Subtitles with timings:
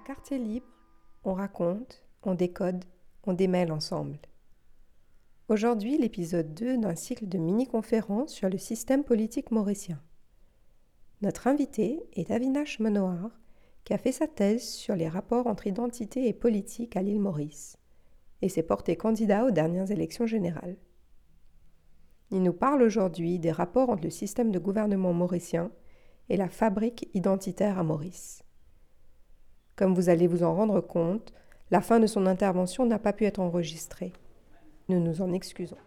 [0.00, 0.66] À Quartier Libre,
[1.24, 2.86] on raconte, on décode,
[3.26, 4.18] on démêle ensemble.
[5.48, 10.00] Aujourd'hui, l'épisode 2 d'un cycle de mini-conférences sur le système politique mauricien.
[11.20, 13.28] Notre invité est Avinash Manohar,
[13.84, 17.76] qui a fait sa thèse sur les rapports entre identité et politique à l'île Maurice,
[18.40, 20.78] et s'est porté candidat aux dernières élections générales.
[22.30, 25.70] Il nous parle aujourd'hui des rapports entre le système de gouvernement mauricien
[26.30, 28.42] et la fabrique identitaire à Maurice.
[29.80, 31.32] Comme vous allez vous en rendre compte,
[31.70, 34.12] la fin de son intervention n'a pas pu être enregistrée.
[34.90, 35.78] Nous nous en excusons.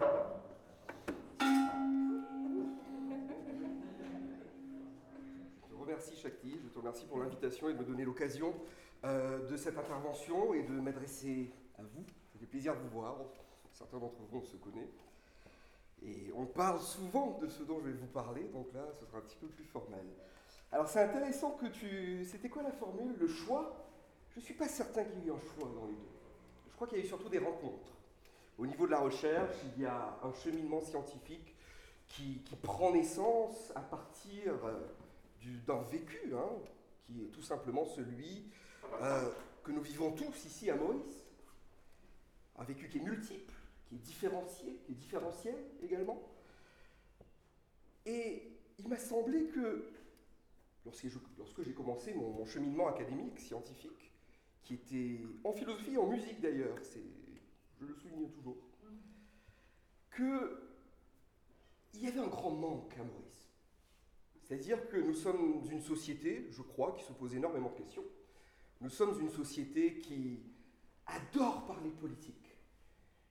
[0.00, 0.06] Je
[5.68, 8.52] te remercie Shakti, je te remercie pour l'invitation et de me donner l'occasion
[9.04, 12.04] euh, de cette intervention et de m'adresser à vous.
[12.32, 13.18] Ça fait plaisir de vous voir.
[13.72, 14.88] Certains d'entre vous, se connaît.
[16.02, 19.18] Et on parle souvent de ce dont je vais vous parler, donc là, ce sera
[19.18, 20.06] un petit peu plus formel.
[20.70, 22.24] Alors c'est intéressant que tu...
[22.24, 23.74] C'était quoi la formule Le choix?
[24.30, 26.08] Je ne suis pas certain qu'il y ait eu un choix dans les deux.
[26.68, 27.92] Je crois qu'il y a eu surtout des rencontres.
[28.58, 31.54] Au niveau de la recherche, il y a un cheminement scientifique
[32.08, 34.86] qui, prend naissance à partir euh,
[35.66, 36.50] d'un vécu, hein,
[37.06, 38.50] qui est tout simplement celui
[39.00, 39.30] euh,
[39.62, 41.24] que nous vivons tous ici à Maurice.
[42.58, 43.54] Un vécu qui est multiple,
[43.88, 46.20] qui est différencié, qui est différentiel également.
[48.06, 49.90] Et il m'a semblé que
[50.84, 54.12] lorsque j'ai commencé mon, cheminement académique, scientifique,
[54.62, 56.76] qui était en philosophie en musique d'ailleurs,
[57.80, 58.56] je le souligne toujours,
[60.14, 63.52] qu'il y avait un grand manque à Maurice.
[64.42, 68.04] C'est-à-dire que nous sommes une société, je crois, qui se pose énormément de questions.
[68.80, 70.40] Nous sommes une société qui
[71.06, 72.56] adore parler politique.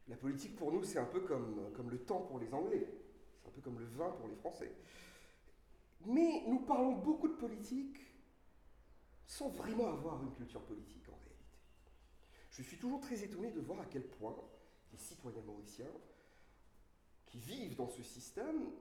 [0.07, 2.87] La politique pour nous, c'est un peu comme, comme le temps pour les Anglais,
[3.41, 4.71] c'est un peu comme le vin pour les Français.
[6.05, 7.97] Mais nous parlons beaucoup de politique
[9.25, 11.57] sans vraiment avoir une culture politique en réalité.
[12.51, 14.35] Je suis toujours très étonné de voir à quel point
[14.91, 15.91] les citoyens mauriciens
[17.25, 18.71] qui vivent dans ce système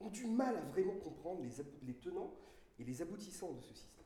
[0.00, 1.42] ont du mal à vraiment comprendre
[1.82, 2.34] les, tenants
[2.78, 4.04] et les aboutissants de ce système.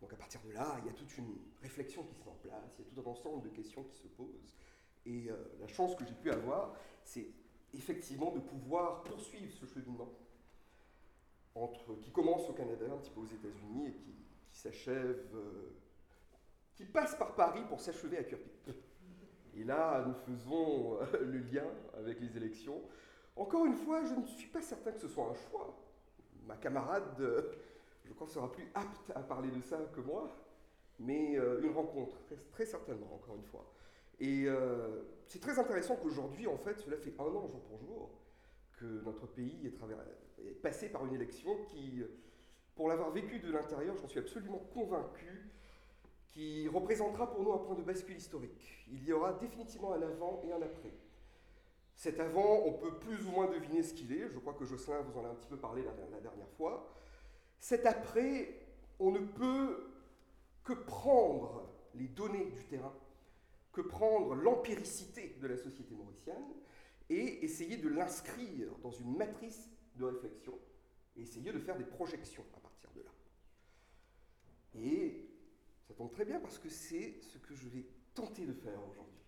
[0.00, 2.34] Donc à partir de là, il y a toute une réflexion qui se met en
[2.34, 4.54] place, il y a tout un ensemble de questions qui se posent.
[5.06, 7.26] Et euh, la chance que j'ai pu avoir, c'est
[7.74, 10.12] effectivement de pouvoir poursuivre ce cheminement
[12.02, 14.14] qui commence au Canada, un petit peu aux États-Unis, et qui,
[14.50, 15.72] s'achève, euh,
[16.74, 18.50] qui passe par Paris pour s'achever à Kirby.
[19.56, 21.66] Et là, nous faisons euh, le lien
[21.96, 22.80] avec les élections.
[23.36, 25.76] Encore une fois, je ne suis pas certain que ce soit un choix.
[26.46, 27.52] Ma camarade, euh,
[28.04, 30.28] je crois, sera plus apte à parler de ça que moi,
[30.98, 32.16] mais une rencontre,
[32.50, 33.64] très, certainement, encore une fois.
[34.18, 34.48] Et
[35.26, 38.10] c'est très intéressant qu'aujourd'hui, en fait, cela fait un an jour pour jour
[38.78, 42.02] que notre pays est, passé par une élection qui,
[42.74, 45.50] pour l'avoir vécu de l'intérieur, j'en suis absolument convaincu,
[46.28, 48.86] qui représentera pour nous un point de bascule historique.
[48.90, 50.92] Il y aura définitivement un avant et un après.
[51.94, 54.28] Cet avant, on peut plus ou moins deviner ce qu'il est.
[54.28, 56.88] Je crois que Jocelyn vous en a un petit peu parlé la, la dernière fois.
[57.58, 58.54] Cet après,
[59.00, 59.88] on ne peut
[60.62, 62.94] que prendre les données du terrain,
[63.72, 66.44] que prendre l'empiricité de la société mauricienne
[67.10, 70.58] et essayer de l'inscrire dans une matrice de réflexion
[71.16, 73.10] et essayer de faire des projections à partir de là.
[74.74, 75.28] Et
[75.86, 79.18] ça tombe très bien parce que c'est ce que je vais tenter de faire aujourd'hui.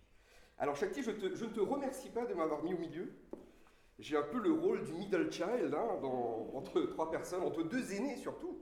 [0.57, 3.11] Alors Shakti, je, ne te remercie pas de m'avoir mis au milieu.
[3.97, 5.99] J'ai un peu le rôle du middle child, hein,
[6.53, 8.59] entre trois personnes, entre deux aînés surtout,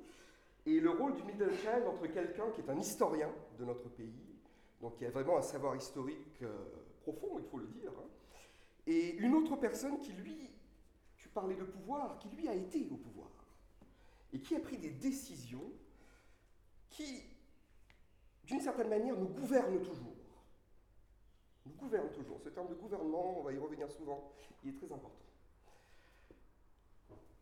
[0.65, 4.37] et le rôle du middle child entre quelqu'un qui est un historien de notre pays,
[4.81, 6.57] donc qui a vraiment un savoir historique euh,
[7.01, 8.07] profond, il faut le dire, hein,
[8.89, 10.49] et une autre personne qui, lui,
[11.15, 13.29] tu parlais de pouvoir, qui lui a été au pouvoir,
[14.33, 15.71] et qui a pris des décisions
[16.89, 17.21] qui,
[18.45, 20.15] d'une certaine manière, nous gouvernent toujours.
[21.67, 22.41] Nous gouvernent toujours.
[22.41, 24.31] Ce terme de gouvernement, on va y revenir souvent,
[24.63, 25.11] il est très important.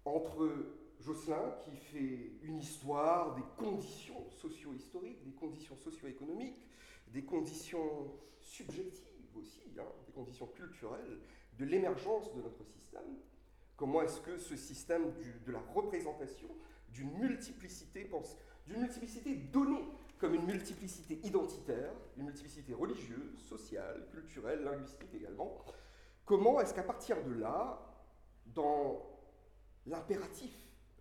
[0.03, 6.67] Entre Jocelyn, qui fait une histoire des conditions socio-historiques, des conditions socio-économiques,
[7.07, 8.11] des conditions
[8.41, 11.19] subjectives aussi, hein, des conditions culturelles,
[11.57, 13.17] de l'émergence de notre système.
[13.75, 15.13] Comment est-ce que ce système
[15.45, 16.49] de la représentation
[16.89, 18.09] d'une multiplicité,
[18.65, 19.85] d'une multiplicité donnée
[20.17, 25.63] comme une multiplicité identitaire, une multiplicité religieuse, sociale, culturelle, linguistique également,
[26.25, 27.79] comment est-ce qu'à partir de là,
[28.47, 29.05] dans
[29.85, 30.53] l'impératif,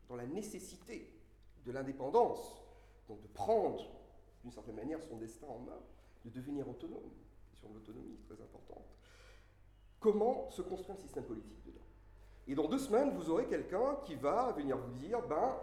[0.09, 1.11] dans la nécessité
[1.65, 2.63] de l'indépendance,
[3.09, 3.85] donc de prendre
[4.43, 5.81] d'une certaine manière son destin en main,
[6.25, 7.11] de devenir autonome,
[7.69, 8.85] de l'autonomie très importante,
[10.01, 11.85] comment se construit un système politique dedans?
[12.49, 15.57] Et dans deux semaines, vous aurez quelqu'un qui va venir vous dire, ben,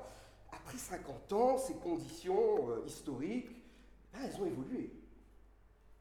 [0.51, 3.49] après 50 ans, ces conditions euh, historiques,
[4.11, 4.91] ben, elles ont évolué.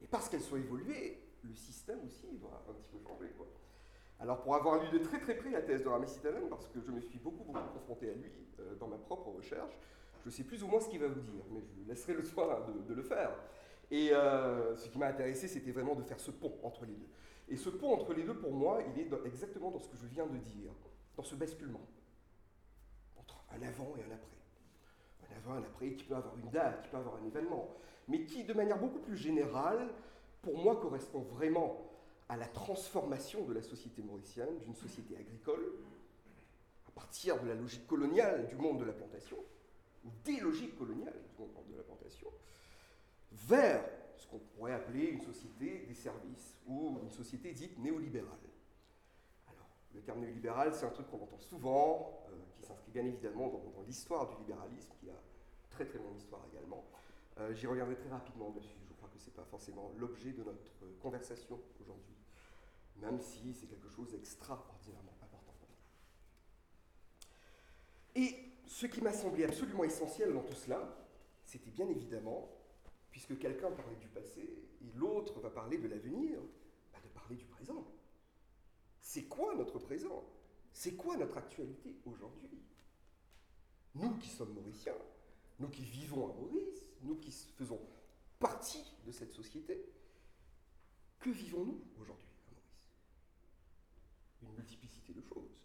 [0.02, 3.30] Et parce qu'elles sont évoluées, le système aussi doit un petit peu changer.
[3.36, 3.46] Quoi.
[4.22, 6.92] Alors pour avoir lu de très très près la thèse de Ramesh parce que je
[6.92, 9.72] me suis beaucoup beaucoup confronté à lui euh, dans ma propre recherche,
[10.24, 12.22] je sais plus ou moins ce qu'il va vous dire, mais je lui laisserai le
[12.22, 12.46] soin
[12.88, 13.32] de, le faire.
[13.92, 17.08] Et euh, ce qui m'a intéressé, c'était vraiment de faire ce pont entre les deux.
[17.50, 20.06] Et ce pont entre les deux, pour moi, il est exactement dans ce que je
[20.06, 20.72] viens de dire,
[21.14, 21.86] dans ce basculement,
[23.18, 24.38] entre un avant et un après.
[25.30, 27.68] Un avant un après qui peut avoir une date, qui peut avoir un événement,
[28.08, 29.90] mais qui, de manière beaucoup plus générale,
[30.40, 31.86] pour moi, correspond vraiment
[32.30, 35.70] à la transformation de la société mauricienne, d'une société agricole,
[36.88, 39.36] à partir de la logique coloniale du monde de la plantation,
[40.06, 42.28] ou des logiques coloniales du monde de la plantation,
[43.32, 43.84] vers
[44.16, 48.38] ce qu'on pourrait appeler une société des services ou une société dite néolibérale.
[49.48, 53.48] Alors, le terme néolibéral, c'est un truc qu'on entend souvent, euh, qui s'inscrit bien évidemment
[53.48, 55.20] dans, l'histoire du libéralisme, qui a
[55.70, 56.84] très très longue histoire également.
[57.38, 58.82] Euh, j'y reviendrai très rapidement dessus
[59.12, 62.16] que ce n'est pas forcément l'objet de notre conversation aujourd'hui,
[62.96, 65.52] même si c'est quelque chose d'extraordinairement important.
[68.14, 68.34] Et
[68.66, 70.96] ce qui m'a semblé absolument essentiel dans tout cela,
[71.44, 72.48] c'était bien évidemment,
[73.12, 76.40] puisque quelqu'un parlait du passé et l'autre va parler de l'avenir,
[76.92, 77.86] bah, de parler du présent.
[79.00, 80.24] C'est quoi notre présent?
[80.72, 82.50] C'est quoi notre actualité aujourd'hui?
[83.94, 84.96] Nous qui sommes mauriciens,
[85.60, 87.78] nous qui vivons à Maurice, nous qui faisons
[88.40, 89.84] partie de cette société.
[91.20, 92.80] Que vivons-nous aujourd'hui à Maurice?
[94.42, 95.62] Une multiplicité de choses.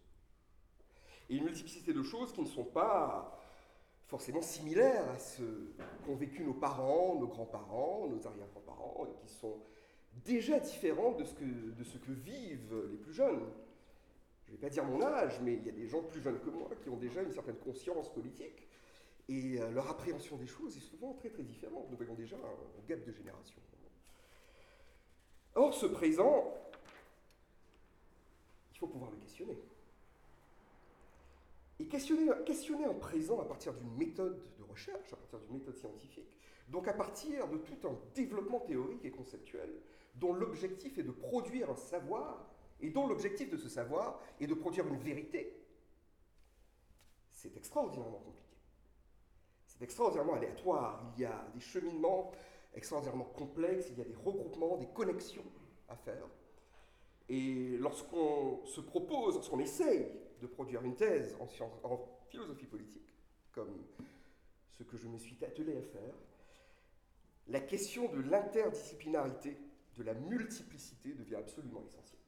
[1.29, 3.41] Et une multiplicité de choses qui ne sont pas
[4.07, 5.43] forcément similaires à ce
[6.05, 9.57] qu'ont vécu nos parents, nos grands-parents, nos arrière-grands-parents, et qui sont
[10.25, 13.45] déjà différentes de ce, que, de ce que vivent les plus jeunes.
[14.45, 16.39] Je ne vais pas dire mon âge, mais il y a des gens plus jeunes
[16.39, 18.67] que moi qui ont déjà une certaine conscience politique
[19.27, 21.87] et euh, leur appréhension des choses est souvent très très différente.
[21.89, 23.61] Nous voyons déjà un gap de génération.
[25.55, 26.53] Or, ce présent,
[28.71, 29.57] il faut pouvoir le questionner.
[31.79, 36.37] Et questionner, un présent à partir d'une méthode de recherche, à partir d'une méthode scientifique,
[36.69, 39.69] donc à partir de tout un développement théorique et conceptuel,
[40.15, 44.53] dont l'objectif est de produire un savoir, et dont l'objectif de ce savoir est de
[44.53, 45.63] produire une vérité,
[47.31, 48.47] c'est extraordinairement compliqué
[49.77, 51.03] c'est extraordinairement aléatoire.
[51.15, 52.31] Il y a des cheminements
[52.73, 55.45] extraordinairement complexes, il y a des regroupements, des connexions
[55.87, 56.27] à faire.
[57.29, 60.07] Et lorsqu'on se propose, lorsqu'on essaye
[60.41, 61.47] de produire une thèse en,
[62.29, 63.15] philosophie politique,
[63.51, 63.85] comme
[64.71, 66.13] ce que je me suis attelé à faire,
[67.47, 69.57] la question de l'interdisciplinarité,
[69.97, 72.19] de la multiplicité devient absolument essentielle.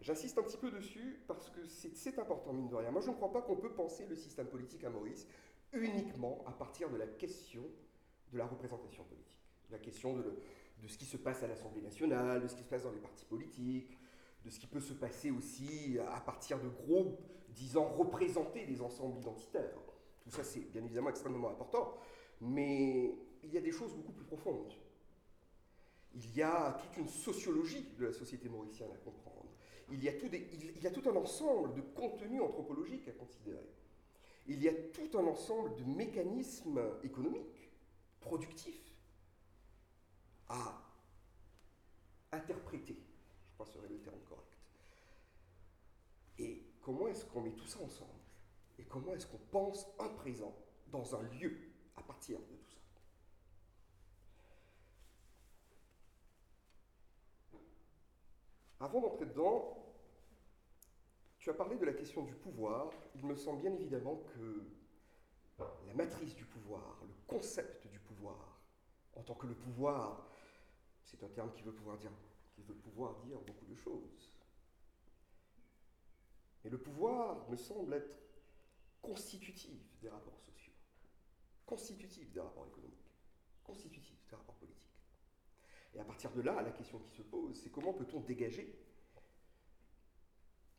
[0.00, 2.90] J'insiste un petit peu dessus parce que c'est important, mine de rien.
[2.90, 5.26] Moi, je ne crois pas qu'on peut penser le système politique à Maurice
[5.72, 7.64] uniquement à partir de la question
[8.32, 12.46] de la représentation politique, la question de ce qui se passe à l'Assemblée nationale, de
[12.46, 13.97] ce qui se passe dans les partis politiques,
[14.44, 19.18] de ce qui peut se passer aussi à partir de groupes disant représenter des ensembles
[19.18, 19.78] identitaires.
[20.22, 21.94] Tout ça, c'est bien évidemment extrêmement important,
[22.40, 24.72] mais il y a des choses beaucoup plus profondes.
[26.14, 29.48] Il y a toute une sociologie de la société mauricienne à comprendre.
[29.90, 33.68] Il y a tout, un ensemble de contenus anthropologiques à considérer
[34.48, 37.70] il y a tout un ensemble de mécanismes économiques,
[38.20, 38.96] productifs,
[40.48, 40.82] à
[42.32, 42.96] interpréter,
[43.46, 44.20] je crois que serait le terme
[46.88, 48.18] comment est-ce qu'on met tout ça ensemble
[48.78, 50.56] Et comment est-ce qu'on pense un présent
[50.90, 51.54] dans un lieu
[51.96, 52.78] à partir de tout ça
[58.80, 59.76] Avant d'entrer dedans,
[61.36, 62.90] tu as parlé de la question du pouvoir.
[63.16, 64.64] Il me semble bien évidemment que
[65.58, 68.62] la matrice du pouvoir, le concept du pouvoir,
[69.14, 70.26] en tant que le pouvoir,
[71.04, 72.12] c'est un terme qui veut pouvoir dire,
[72.54, 74.30] qui veut pouvoir dire beaucoup de choses.
[76.64, 78.18] Et le pouvoir me semble être
[79.00, 80.72] constitutif des rapports sociaux,
[81.66, 83.12] constitutif des rapports économiques,
[83.64, 84.84] constitutif des rapports politiques.
[85.94, 88.78] Et à partir de là, la question qui se pose, c'est comment peut-on dégager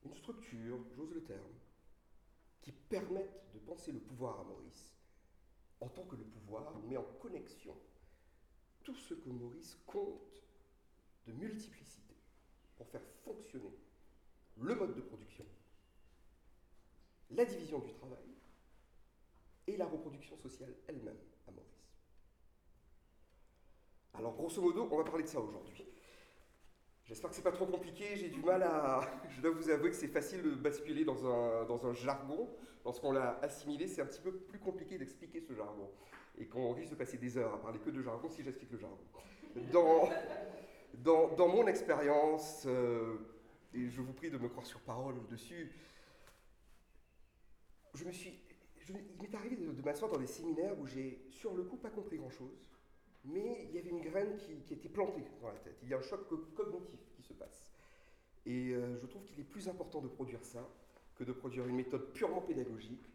[0.05, 1.53] une structure, j'ose le terme,
[2.61, 4.93] qui permette de penser le pouvoir à Maurice
[5.81, 7.75] en tant que le pouvoir met en connexion.
[8.83, 10.43] Tout ce que Maurice compte
[11.25, 12.15] de multiplicité
[12.77, 13.77] pour faire fonctionner
[14.57, 15.45] le mode de production,
[17.31, 18.17] la division du travail
[19.67, 21.17] et la reproduction sociale elle-même
[21.47, 21.85] à Maurice.
[24.13, 25.85] Alors grosso modo, on va parler de ça aujourd'hui.
[27.05, 29.01] J'espère que c'est pas trop compliqué, j'ai du mal à...
[29.29, 32.49] Je dois vous avouer que c'est facile de basculer dans un, dans un jargon.
[32.85, 35.89] Lorsqu'on l'a assimilé, c'est un petit peu plus compliqué d'expliquer ce jargon.
[36.37, 38.77] Et qu'on risque de passer des heures à parler que de jargon si j'explique le
[38.77, 38.97] jargon.
[39.71, 40.09] Dans,
[40.93, 43.17] dans, dans mon expérience, euh,
[43.73, 45.71] et je vous prie de me croire sur parole dessus,
[47.95, 52.17] il m'est arrivé de, m'asseoir dans des séminaires où j'ai, sur le coup, pas compris
[52.17, 52.69] grand-chose
[53.25, 55.77] mais il y avait une graine qui, était plantée dans la tête.
[55.83, 57.71] Il y a un choc cognitif qui se passe.
[58.45, 60.67] Et euh, je trouve qu'il est plus important de produire ça
[61.15, 63.05] que de produire une méthode purement pédagogique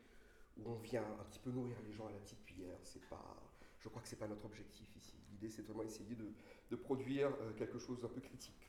[0.59, 2.76] où on vient un petit peu nourrir les gens à la petite cuillère.
[2.83, 3.37] C'est pas,
[3.81, 5.16] je crois que ce n'est pas notre objectif ici.
[5.33, 8.69] L'idée, c'est vraiment essayer de, produire euh, quelque chose d'un peu critique.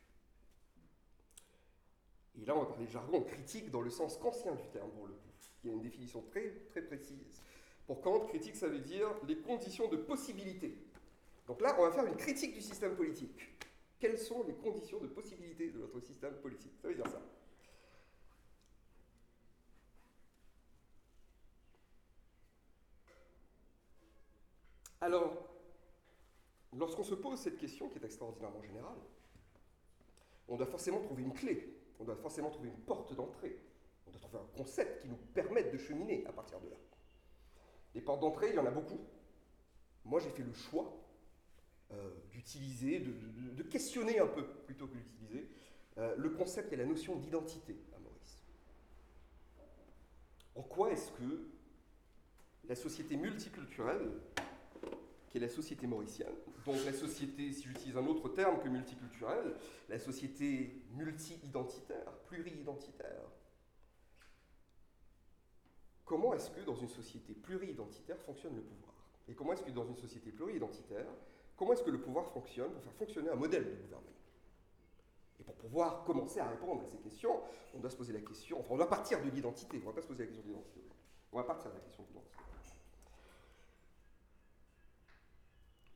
[2.40, 5.08] Et là, on va parler de jargon critique dans le sens kantien du terme, pour
[5.08, 5.25] le coup.
[5.66, 7.42] Il y a une définition très, très précise.
[7.86, 10.78] Pour Kant, critique, ça veut dire les conditions de possibilité
[11.46, 13.54] donc là, on va faire une critique du système politique.
[13.98, 16.72] Quelles sont les conditions de possibilité de notre système politique?
[16.82, 17.22] Ça veut dire ça.
[25.00, 25.48] Alors,
[26.76, 28.98] lorsqu'on se pose cette question, qui est extraordinairement générale,
[30.48, 33.56] on doit forcément trouver une clé, on doit forcément trouver une porte d'entrée,
[34.06, 36.76] on doit trouver un concept qui nous permette de cheminer à partir de là.
[37.94, 39.00] Les portes d'entrée, il y en a beaucoup.
[40.04, 40.96] Moi, j'ai fait le choix
[41.92, 45.48] euh, d'utiliser, de, questionner un peu plutôt que d'utiliser
[45.98, 48.44] euh, le concept et la notion d'identité à Maurice.
[50.54, 51.48] En quoi est-ce que
[52.68, 54.10] la société multiculturelle,
[55.28, 56.34] qui est la société mauricienne,
[56.64, 59.54] donc la société, si j'utilise un autre terme que multiculturelle,
[59.88, 63.22] la société multi-identitaire, pluri-identitaire,
[66.06, 68.94] comment est-ce que dans une société pluri-identitaire fonctionne le pouvoir?
[69.28, 71.06] Et comment est-ce que dans une société pluri-identitaire,
[71.56, 74.12] comment est-ce que le pouvoir fonctionne pour faire fonctionner un modèle de gouvernement?
[75.40, 77.42] Et pour pouvoir commencer à répondre à ces questions,
[77.74, 79.92] on doit se poser la question, enfin on doit partir de l'identité, on ne va
[79.92, 80.80] pas se poser la question de l'identité.
[81.32, 82.36] On va partir de la question de l'identité.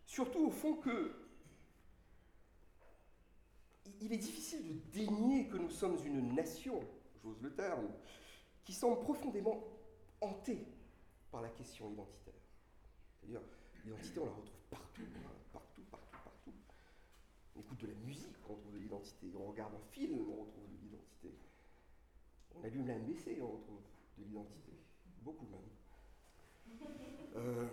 [0.04, 1.14] Surtout au fond que
[4.00, 6.80] il est difficile de dénier que nous sommes une nation,
[7.22, 7.88] j'ose le terme,
[8.64, 9.62] qui semble profondément
[10.20, 10.66] hantée
[11.30, 12.34] par la question identitaire.
[13.20, 13.40] C'est-à-dire,
[13.84, 15.02] l'identité, on la retrouve partout.
[15.24, 15.40] Hein
[17.56, 19.32] on écoute de la musique, on retrouve de l'identité.
[19.36, 21.34] On regarde un film, on retrouve de l'identité.
[22.54, 23.80] On allume la NBC, on retrouve
[24.18, 24.72] de l'identité.
[25.22, 25.60] Beaucoup même.
[27.36, 27.68] Euh,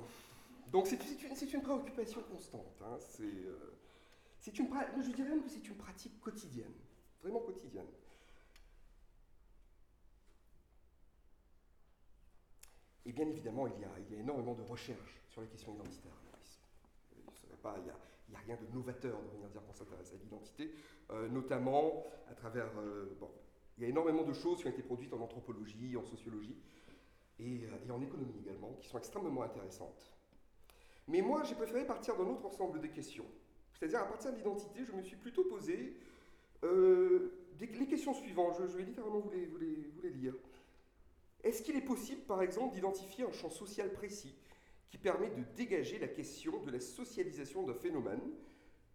[0.72, 2.82] donc c'est une, préoccupation constante.
[2.82, 2.98] Hein.
[3.22, 3.78] Euh,
[4.46, 6.74] je dirais même que c'est une pratique quotidienne,
[7.22, 7.88] vraiment quotidienne.
[13.08, 16.12] Et bien évidemment, il y, a, énormément de recherches sur les questions identitaires.
[17.78, 17.96] Il n'y a,
[18.28, 20.72] il n'y a rien de novateur de venir dire qu'on s'intéresse à l'identité,
[21.12, 22.70] euh, notamment à travers...
[22.80, 23.30] Euh, bon,
[23.78, 26.58] il y a énormément de choses qui ont été produites en anthropologie, en sociologie,
[27.40, 30.14] et, euh, en économie également, qui sont extrêmement intéressantes.
[31.08, 33.26] Mais moi, j'ai préféré partir d'un autre ensemble de questions.
[33.74, 35.96] C'est-à-dire, à partir de l'identité, je me suis plutôt posé
[36.64, 38.56] les questions suivantes.
[38.60, 40.34] Je, vais littéralement vous vous les lire.
[41.44, 44.36] Est-ce qu'il est possible, par exemple, d'identifier un champ social précis
[44.90, 48.22] qui permet de dégager la question de la socialisation d'un phénomène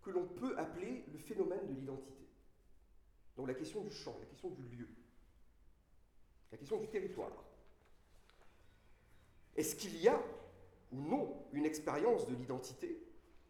[0.03, 2.27] que l'on peut appeler le phénomène de l'identité?
[3.37, 4.89] Donc la question du champ, la question du lieu,
[6.51, 7.45] la question du territoire.
[9.57, 10.23] Est-ce qu'il y a
[10.93, 13.03] ou non une expérience de l'identité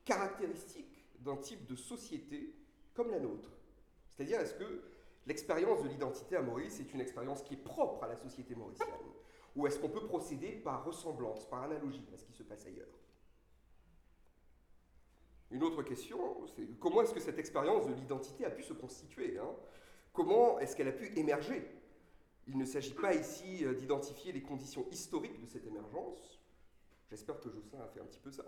[0.05, 2.55] caractéristique d'un type de société
[2.95, 3.51] comme la nôtre?
[4.11, 4.83] C'est-à-dire, est-ce que
[5.26, 8.88] l'expérience de l'identité à Maurice est une expérience qui est propre à la société mauricienne.
[9.55, 12.88] Ou est-ce qu'on peut procéder par ressemblance, par analogie à ce qui se passe ailleurs?
[15.50, 19.38] Une autre question, c'est comment est-ce que cette expérience de l'identité a pu se constituer
[19.38, 19.55] hein?
[20.12, 21.67] Comment est-ce qu'elle a pu émerger?
[22.47, 26.41] Il ne s'agit pas ici euh, d'identifier les conditions historiques de cette émergence,
[27.09, 28.45] j'espère que Jocelyn a fait un petit peu ça,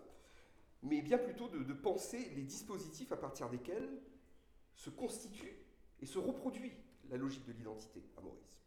[0.82, 3.88] mais bien plutôt de, penser les dispositifs à partir desquels
[4.74, 5.56] se constitue
[6.04, 6.76] et se reproduit
[7.08, 8.60] la logique de l'identité à Maurice.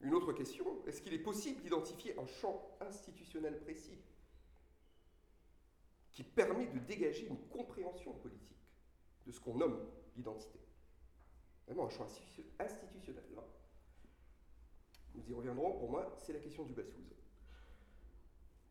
[0.00, 3.98] Une autre question, est-ce qu'il est possible d'identifier un champ institutionnel précis
[6.12, 8.64] qui permet de dégager une compréhension politique
[9.26, 10.60] de ce qu'on nomme l'identité?
[11.66, 12.06] Vraiment un champ
[12.60, 13.24] institutionnel.
[13.34, 13.42] Là.
[15.16, 17.12] Nous y reviendrons, pour moi, c'est la question du Bassouz.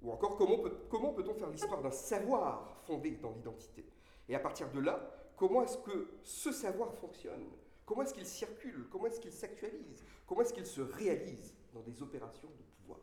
[0.02, 3.86] Ou encore, comment peut-on faire l'histoire d'un savoir fondé dans l'identité?
[4.30, 7.46] Et à partir de là, comment est-ce que ce savoir fonctionne?
[7.86, 8.88] Comment est-ce qu'il circule?
[8.90, 10.04] Comment est-ce qu'il s'actualise?
[10.26, 13.00] Comment est-ce qu'il se réalise dans des opérations de pouvoir?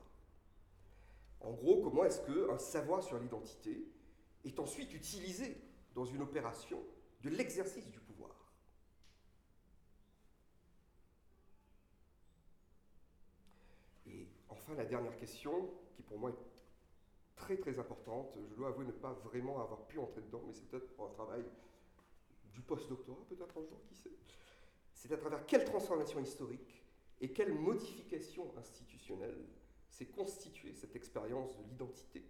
[1.40, 3.86] En gros, comment est-ce qu'un savoir sur l'identité
[4.44, 5.56] est ensuite utilisé
[5.94, 6.82] dans une opération
[7.22, 8.30] de l'exercice du pouvoir?
[14.06, 16.62] Et enfin, la dernière question, qui pour moi est
[17.36, 20.68] très très importante, je dois avouer ne pas vraiment avoir pu entrer dedans, mais c'est
[20.68, 21.44] peut-être pour un travail
[22.52, 24.12] du post-doctorat, peut-être un jour, qui sait.
[24.94, 26.84] C'est à travers quelle transformation historique
[27.20, 29.46] et quelle modification institutionnelle
[29.88, 32.24] s'est constituée cette expérience de l'identité,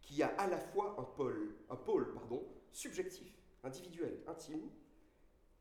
[0.00, 4.70] qui a à la fois un pôle, un pôle pardon, subjectif, individuel, intime,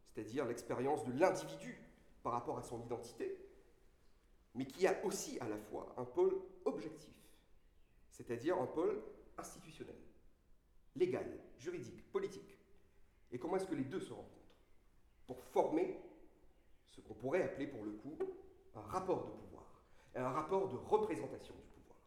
[0.07, 1.77] c'est-à-dire l'expérience de l'individu
[2.23, 3.37] par rapport à son identité,
[4.53, 7.13] mais qui a aussi à la fois un pôle objectif,
[8.09, 9.01] c'est-à-dire un pôle
[9.37, 9.99] institutionnel,
[10.95, 12.54] légal, juridique, politique.
[13.31, 14.31] Et comment est-ce que les deux se rencontrent
[15.27, 15.99] pour former
[16.87, 18.17] ce qu'on pourrait appeler pour le coup
[18.75, 19.81] un rapport de pouvoir,
[20.15, 21.99] un rapport de représentation du pouvoir.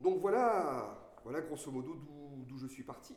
[0.00, 3.16] Donc voilà, voilà grosso modo d'où je suis parti.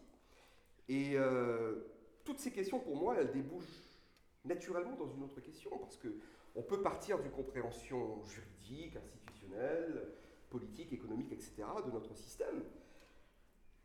[0.87, 1.75] Et euh,
[2.23, 3.99] toutes ces questions, pour moi, elles débouchent
[4.45, 6.19] naturellement dans une autre question, parce que
[6.55, 10.13] on peut partir d'une compréhension juridique, institutionnelle,
[10.49, 12.63] politique, économique, etc., de notre système.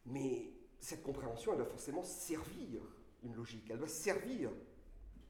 [0.06, 0.50] Mais
[0.84, 2.82] cette compréhension, elle doit forcément servir
[3.22, 4.50] une logique, elle doit servir,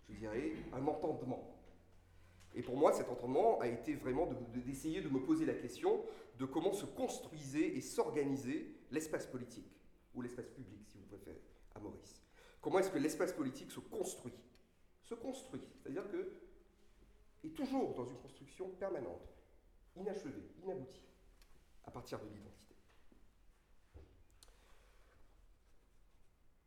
[0.09, 1.57] je dirais, un entendement.
[2.57, 6.05] Et pour moi, cet entendement a été vraiment d'essayer de, me poser la question
[6.39, 9.71] de comment se construisait et s'organisait l'espace politique,
[10.15, 11.41] ou l'espace public, si vous préférez,
[11.77, 12.21] à Maurice.
[12.61, 14.35] Comment est-ce que l'espace politique se construit?
[15.05, 16.33] Se construit, c'est-à-dire que
[17.45, 19.37] est toujours dans une construction permanente,
[19.97, 21.07] inachevée, inaboutie,
[21.85, 22.74] à partir de l'identité.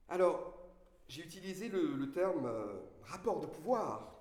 [0.10, 0.54] Alors,
[1.10, 4.14] j'ai utilisé le, terme euh, rapport de pouvoir,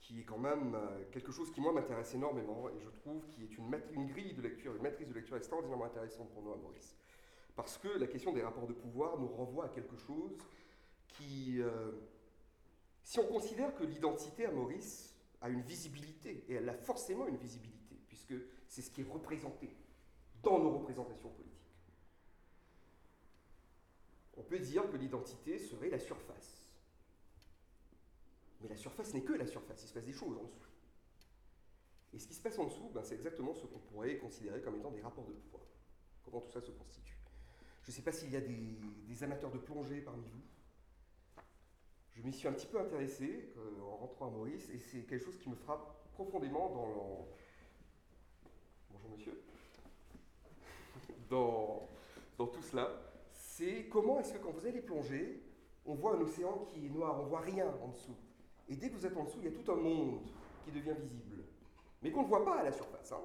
[0.00, 3.44] qui est quand même euh, quelque chose qui, moi, m'intéresse énormément, et je trouve qui
[3.44, 6.56] est une, une, grille de lecture, une matrice de lecture extraordinairement intéressante pour nous à
[6.56, 6.96] Maurice.
[7.54, 10.36] Parce que la question des rapports de pouvoir nous renvoie à quelque chose
[11.06, 11.60] qui...
[11.60, 11.92] Euh,
[13.04, 17.36] si on considère que l'identité à Maurice a une visibilité, et elle a forcément une
[17.36, 18.34] visibilité, puisque
[18.66, 19.76] c'est ce qui est représenté
[20.42, 21.63] dans nos représentations politiques,
[24.36, 26.66] on peut dire que l'identité serait la surface.
[28.60, 30.70] Mais la surface n'est que la surface, il se passe des choses en dessous.
[32.12, 34.76] Et ce qui se passe en dessous, ben, c'est exactement ce qu'on pourrait considérer comme
[34.76, 35.62] étant des rapports de pouvoir.
[36.24, 37.18] Comment tout ça se constitue?
[37.82, 40.42] Je ne sais pas s'il y a des, amateurs de plongée parmi vous.
[42.14, 45.24] Je m'y suis un petit peu intéressé euh, en rentrant à Maurice, et c'est quelque
[45.24, 47.28] chose qui me frappe profondément dans
[48.90, 49.42] Bonjour monsieur.
[51.28, 51.88] Dans
[52.38, 53.13] tout cela
[53.56, 55.40] c'est comment est-ce que quand vous allez plonger,
[55.86, 58.16] on voit un océan qui est noir, on voit rien en dessous.
[58.68, 60.22] Et dès que vous êtes en dessous, il y a tout un monde
[60.64, 61.44] qui devient visible,
[62.02, 63.12] mais qu'on ne voit pas à la surface.
[63.12, 63.20] Hein.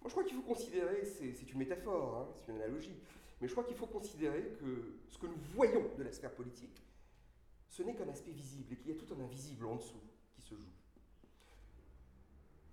[0.00, 3.00] Moi, je crois qu'il faut considérer, c'est une métaphore, hein, c'est une analogie,
[3.40, 6.82] mais je crois qu'il faut considérer que ce que nous voyons de la sphère politique,
[7.68, 10.02] ce n'est qu'un aspect visible et qu'il y a tout un invisible en dessous
[10.34, 10.74] qui se joue.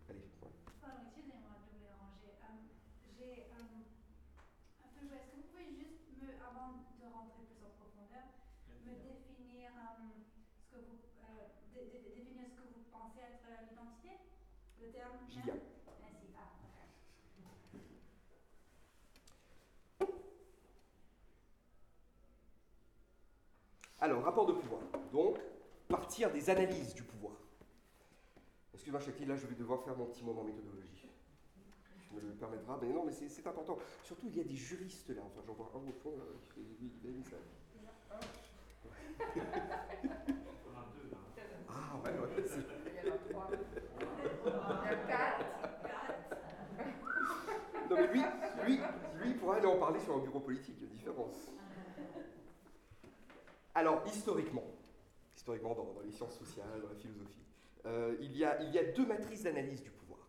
[0.10, 1.04] Allez, voilà.
[1.06, 2.34] excusez-moi de vous déranger.
[2.42, 2.66] Euh,
[3.16, 5.18] j'ai euh, un peu joué.
[5.18, 6.04] Est-ce que vous pouvez juste
[6.44, 8.28] avant de rentrer plus en profondeur,
[8.86, 10.24] me définir, euh,
[10.60, 11.52] ce que vous, euh,
[12.16, 14.24] définir ce que vous pensez être l'identité
[14.80, 15.60] Le terme Gillian.
[16.00, 16.28] Merci.
[23.93, 24.82] Ah, Alors, rapport de pouvoir.
[25.14, 25.38] Donc,
[25.88, 27.36] partir des analyses du pouvoir.
[28.74, 31.08] Excuse-moi, Chakti, là, je vais devoir faire mon petit moment méthodologie
[32.12, 32.78] me le permettra.
[32.82, 33.78] Mais non, mais c'est important.
[34.04, 35.22] Surtout, il y a des juristes là.
[35.26, 36.26] Enfin, j'en vois un au fond, là,
[36.58, 37.38] il a mis ça.
[41.70, 42.44] Ah, ouais, ouais.
[42.46, 43.48] Il y en a trois.
[44.46, 45.46] Il y a quatre.
[47.90, 48.22] Non, mais lui,
[48.66, 48.78] lui,
[49.16, 51.53] lui, il pourra aller en parler sur un bureau politique, il y a différence.
[53.76, 54.66] Alors, historiquement,
[55.36, 57.44] historiquement dans, les sciences sociales, dans la philosophie,
[57.86, 60.20] euh, il, y a, il y a deux matrices d'analyse du pouvoir.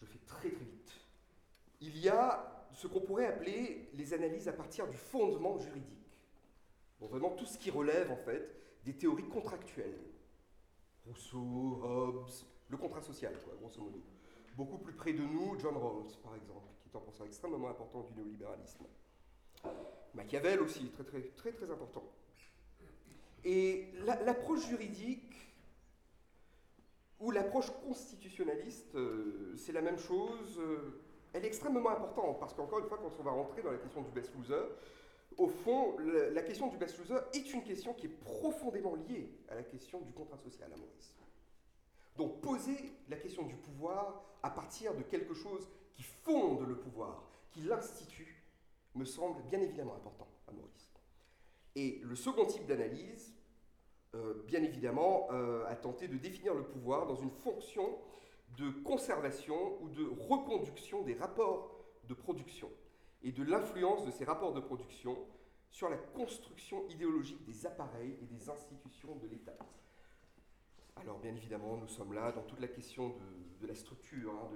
[0.00, 0.92] Je fais très très vite.
[1.80, 6.16] Il y a ce qu'on pourrait appeler les analyses à partir du fondement juridique.
[7.00, 9.98] Donc vraiment tout ce qui relève en fait des théories contractuelles.
[11.06, 12.30] Rousseau, Hobbes,
[12.68, 14.02] le contrat social, quoi, grosso modo.
[14.56, 18.02] Beaucoup plus près de nous, John Rawls, par exemple, qui est un penseur extrêmement important
[18.02, 18.84] du néolibéralisme.
[20.14, 22.04] Machiavel aussi, très très très très important.
[23.44, 25.34] Et l'approche juridique
[27.20, 30.58] ou l'approche constitutionnaliste, euh, c'est la même chose.
[30.58, 31.00] Euh,
[31.32, 34.02] elle est extrêmement importante parce qu'encore une fois, quand on va rentrer dans la question
[34.02, 34.64] du best loser,
[35.36, 39.54] au fond, la, question du best loser est une question qui est profondément liée à
[39.54, 41.14] la question du contrat social à Maurice.
[42.16, 47.24] Donc poser la question du pouvoir à partir de quelque chose qui fonde le pouvoir,
[47.52, 48.39] qui l'institue,
[48.94, 50.92] me semble bien évidemment important à Maurice.
[51.76, 53.34] Et le second type d'analyse,
[54.14, 57.98] euh, bien évidemment, euh, a tenté de définir le pouvoir dans une fonction
[58.56, 62.70] de conservation ou de reconduction des rapports de production
[63.22, 65.16] et de l'influence de ces rapports de production
[65.70, 69.56] sur la construction idéologique des appareils et des institutions de l'État.
[70.96, 73.16] Alors bien évidemment, nous sommes là dans toute la question
[73.60, 74.50] de, la structure, hein,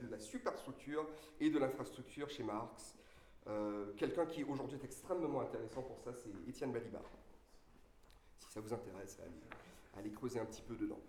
[0.00, 1.06] de, la, superstructure
[1.40, 2.96] et de l'infrastructure chez Marx.
[3.48, 7.02] Euh, quelqu'un qui aujourd'hui est extrêmement intéressant pour ça, c'est Étienne Balibar.
[8.38, 9.18] Si ça vous intéresse,
[9.96, 11.00] allez, creuser un petit peu dedans.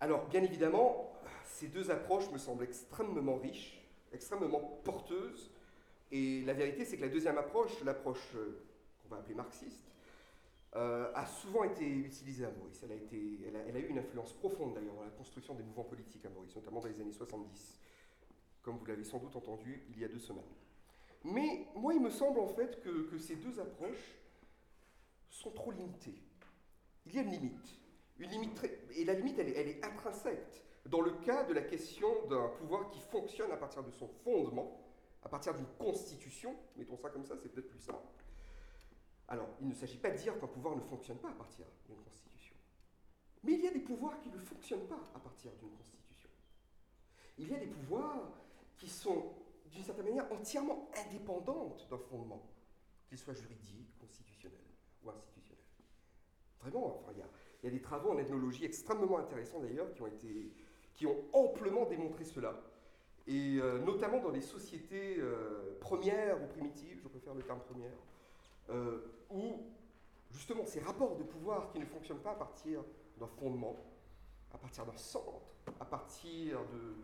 [0.00, 1.12] Alors bien évidemment,
[1.44, 5.50] ces deux approches me semblent extrêmement riches, extrêmement porteuses,
[6.10, 8.62] et la vérité c'est que la deuxième approche, l'approche euh,
[9.02, 9.84] qu'on va appeler marxiste,
[10.76, 12.82] euh, a souvent été utilisée à Maurice.
[12.84, 16.24] Elle a, elle a, eu une influence profonde d'ailleurs dans la construction des mouvements politiques
[16.24, 17.78] à Maurice, notamment dans les années 70,
[18.62, 20.44] comme vous l'avez sans doute entendu il y a deux semaines.
[21.24, 24.18] Mais moi, il me semble en fait que, ces deux approches
[25.30, 26.22] sont trop limitées.
[27.06, 27.78] Il y a une limite.
[28.96, 30.64] Et la limite, elle elle est intrinsèque.
[30.86, 34.80] Dans le cas de la question d'un pouvoir qui fonctionne à partir de son fondement,
[35.22, 38.06] à partir d'une constitution, mettons ça comme ça, c'est peut-être plus simple,
[39.28, 42.02] alors, il ne s'agit pas de dire qu'un pouvoir ne fonctionne pas à partir d'une
[42.02, 42.56] constitution.
[43.44, 46.30] Mais il y a des pouvoirs qui ne fonctionnent pas à partir d'une constitution.
[47.36, 48.30] Il y a des pouvoirs
[48.78, 49.34] qui sont,
[49.70, 52.42] d'une certaine manière, entièrement indépendantes d'un fondement,
[53.08, 54.58] qu'il soit juridique, constitutionnel
[55.04, 55.64] ou institutionnel.
[56.60, 57.18] Vraiment, il,
[57.64, 60.52] y a, des travaux en ethnologie extrêmement intéressants d'ailleurs qui ont été
[60.94, 62.60] qui ont amplement démontré cela,
[63.28, 67.96] et euh, notamment dans les sociétés euh, premières ou primitives, je préfère le terme première,
[68.70, 68.98] euh,
[69.30, 69.62] où
[70.32, 72.82] justement ces rapports de pouvoir qui ne fonctionnent pas à partir
[73.16, 73.76] d'un fondement,
[74.52, 76.96] à partir d'un centre, à partir de,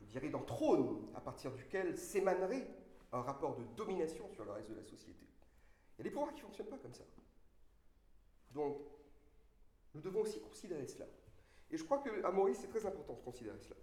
[0.00, 2.66] je dirais, d'un trône, à partir duquel s'émanerait
[3.12, 5.26] un rapport de domination sur le reste de la société.
[5.94, 7.04] Il y a des pouvoirs qui ne fonctionnent pas comme ça.
[8.52, 8.78] Donc,
[9.94, 11.06] nous devons aussi considérer cela.
[11.70, 13.76] Et je crois qu'à Maurice, c'est très important de considérer cela.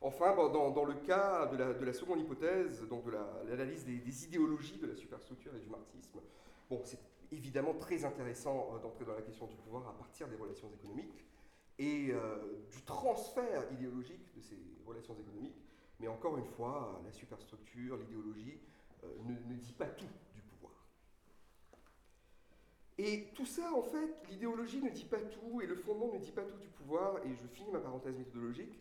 [0.00, 3.12] Enfin, dans, le cas de la, seconde hypothèse, donc de
[3.48, 6.20] l'analyse des, idéologies de la superstructure et du marxisme,
[6.68, 6.98] bon, c'est
[7.32, 11.24] évidemment très intéressant euh, d'entrer dans la question du pouvoir à partir des relations économiques
[11.78, 15.60] et euh, du transfert idéologique de ces relations économiques.
[16.00, 18.58] Mais encore une fois, la superstructure, l'idéologie
[19.04, 20.72] euh, ne, dit pas tout du pouvoir.
[22.98, 26.32] Et tout ça, en fait, l'idéologie ne dit pas tout et le fondement ne dit
[26.32, 27.18] pas tout du pouvoir.
[27.24, 28.80] Et je finis ma parenthèse méthodologique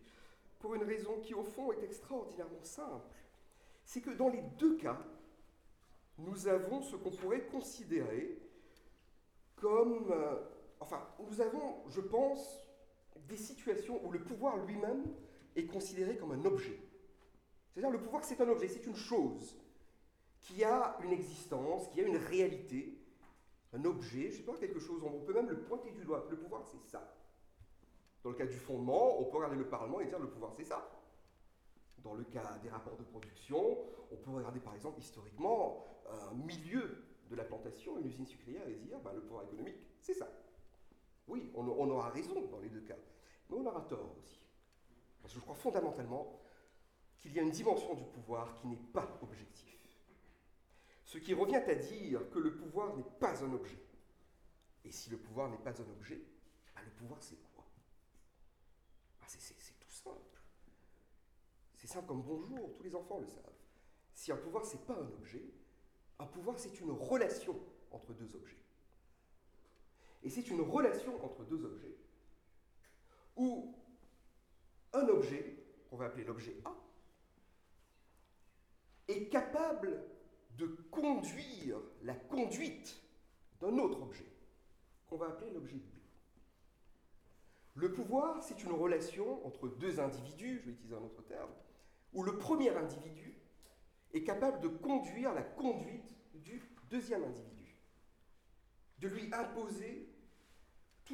[0.60, 3.16] pour une raison qui, au fond, est extraordinairement simple.
[3.86, 5.00] C'est que dans les deux cas,
[6.18, 8.38] nous avons ce qu'on pourrait considérer
[9.56, 10.12] comme...
[10.12, 10.36] Euh,
[10.80, 12.63] enfin, nous avons, je pense,
[13.28, 15.04] des situations où le pouvoir lui-même
[15.56, 16.80] est considéré comme un objet.
[17.72, 19.58] C'est-à-dire le pouvoir, c'est un objet, c'est une chose
[20.42, 22.98] qui a une existence, qui a une réalité,
[23.74, 26.28] un objet, je ne sais pas, quelque chose, on peut même le pointer du doigt.
[26.30, 27.16] Le pouvoir, c'est ça.
[28.24, 30.64] Dans le cas du fondement, on peut regarder le Parlement et dire le pouvoir c'est
[30.64, 30.90] ça.
[31.98, 33.78] Dans le cas des rapports de production,
[34.12, 38.76] on peut regarder par exemple historiquement un milieu de la plantation, une usine sucrière, et
[38.76, 40.30] dire bah, le pouvoir économique c'est ça.
[41.28, 42.98] Oui, on, aura raison dans les deux cas,
[43.50, 44.42] mais on aura tort aussi.
[45.22, 46.40] Parce que je crois fondamentalement
[47.18, 49.80] qu'il y a une dimension du pouvoir qui n'est pas objectif.
[51.06, 53.80] Ce qui revient à dire que le pouvoir n'est pas un objet.
[54.84, 56.22] Et si le pouvoir n'est pas un objet,
[56.76, 57.66] bah, le pouvoir c'est quoi?
[59.22, 60.42] Ah, c'est tout simple.
[61.76, 63.54] C'est simple comme bonjour, tous les enfants le savent.
[64.14, 65.44] Si un pouvoir, c'est pas un objet,
[66.20, 67.60] un pouvoir, c'est une relation
[67.92, 68.63] entre deux objets.
[70.24, 71.98] Et c'est une relation entre deux objets
[73.36, 73.76] où
[74.94, 75.58] un objet,
[75.90, 76.74] qu'on va appeler l'objet A,
[79.08, 80.04] est capable
[80.58, 83.02] de conduire la conduite
[83.60, 84.32] d'un autre objet,
[85.08, 85.90] qu'on va appeler l'objet B.
[87.76, 91.52] Le pouvoir, c'est une relation entre deux individus, je vais utiliser un autre terme,
[92.14, 93.42] où le premier individu
[94.14, 97.76] est capable de conduire la conduite du deuxième individu,
[99.00, 100.13] de lui imposer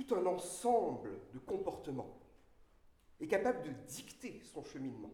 [0.06, 2.20] tout un ensemble de comportements,
[3.20, 5.12] est capable de dicter son cheminement.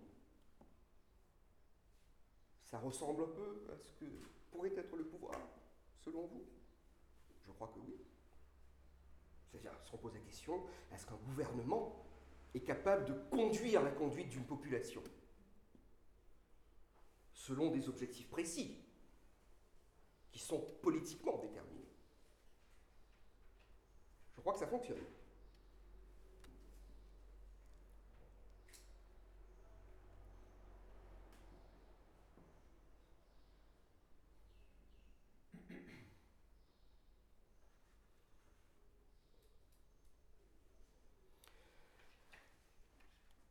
[2.63, 4.05] Ça ressemble un peu à ce que
[4.51, 5.39] pourrait être le pouvoir,
[5.99, 6.43] selon vous?
[7.45, 7.95] Je crois que oui.
[9.51, 12.05] C'est-à-dire, se pose la question, est-ce qu'un gouvernement
[12.53, 15.01] est capable de conduire la conduite d'une population
[17.33, 18.83] selon des objectifs précis
[20.31, 21.84] qui sont politiquement déterminés?
[24.45, 24.97] crois que ça fonctionne.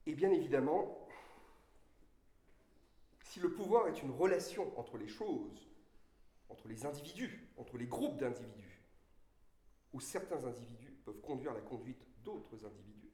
[0.06, 1.08] Et bien évidemment,
[3.24, 5.66] si le pouvoir est une relation entre les choses,
[6.48, 8.80] entre les individus, entre les groupes d'individus,
[9.94, 13.10] ou certains individus peuvent conduire la conduite d'autres individus,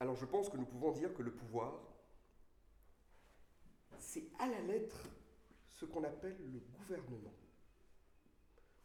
[0.00, 1.80] alors je pense que nous pouvons dire que le pouvoir,
[3.98, 4.96] c'est à la lettre
[5.74, 7.34] ce qu'on appelle le gouvernement.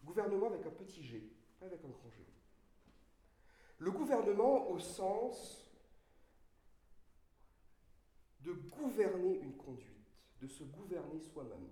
[0.04, 2.26] Gouvernement avec un petit g, pas avec un grand g.
[3.78, 5.64] Le gouvernement au sens
[8.42, 11.70] de gouverner une conduite, de se gouverner soi-même.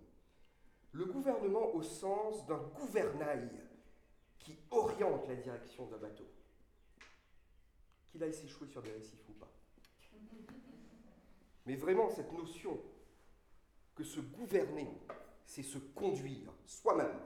[0.93, 3.49] Le gouvernement au sens d'un gouvernail
[4.43, 6.27] qui oriente la direction d'un bateau,
[8.09, 9.51] qu'il aille s'échouer sur des récifs ou pas.
[11.65, 12.79] Mais vraiment, cette notion
[13.95, 14.87] que se gouverner,
[15.45, 17.19] c'est se conduire soi-même,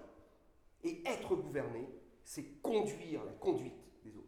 [0.84, 1.88] et être gouverné,
[2.24, 3.74] c'est conduire la conduite
[4.04, 4.26] des autres.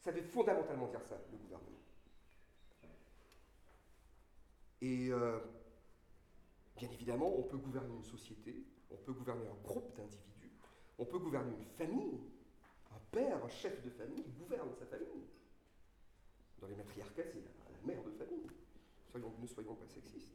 [0.00, 1.78] Ça veut fondamentalement dire ça, le gouvernement.
[4.82, 5.38] Et euh,
[6.76, 10.33] bien évidemment, on peut gouverner une société, on peut gouverner un groupe d'individus,
[10.98, 12.20] on peut gouverner une famille.
[12.92, 15.26] Un père, un chef de famille, gouverne sa famille.
[16.60, 18.46] Dans les matriarcats, c'est la, mère de famille.
[19.14, 20.32] Ne soyons pas sexistes.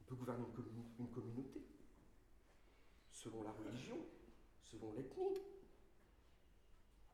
[0.00, 0.44] On peut gouverner
[0.98, 1.62] une communauté,
[3.12, 3.98] selon la religion,
[4.62, 5.42] selon l'ethnie.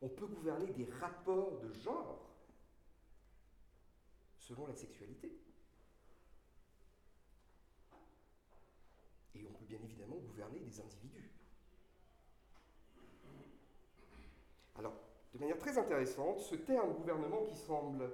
[0.00, 2.30] On peut gouverner des rapports de genre
[4.38, 5.32] selon la sexualité.
[9.34, 11.30] Et on peut bien évidemment gouverner des individus.
[14.76, 14.94] Alors,
[15.34, 18.10] de manière très intéressante, ce terme gouvernement qui semble,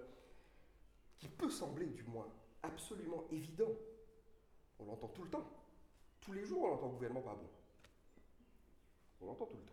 [1.17, 2.29] qui peut sembler du moins
[2.63, 3.73] absolument évident,
[4.79, 5.49] on l'entend tout le temps.
[6.21, 7.49] Tous les jours, on entend gouvernement pas bon.
[9.21, 9.73] On l'entend tout le temps.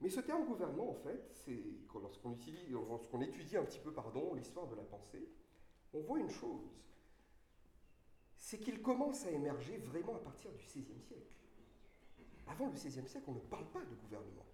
[0.00, 1.62] Mais ce terme gouvernement, en fait, c'est
[1.94, 2.36] lorsqu'on
[2.70, 5.28] lorsqu'on étudie un petit peu, pardon, l'histoire de la pensée,
[5.92, 6.70] on voit une chose,
[8.40, 11.30] c'est qu'il commence à émerger vraiment à partir du XVIe siècle.
[12.48, 14.46] Avant le XVIe siècle, on ne parle pas de gouvernement.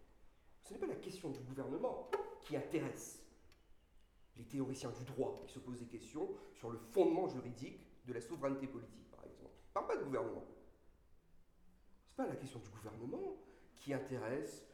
[0.65, 2.11] Ce n'est pas la question du gouvernement
[2.43, 3.23] qui intéresse
[4.37, 8.21] les théoriciens du droit qui se posent des questions sur le fondement juridique de la
[8.21, 9.55] souveraineté politique, par exemple.
[9.75, 10.45] On ne parle pas de gouvernement.
[12.11, 13.37] Ce n'est pas la question du gouvernement
[13.77, 14.67] qui intéresse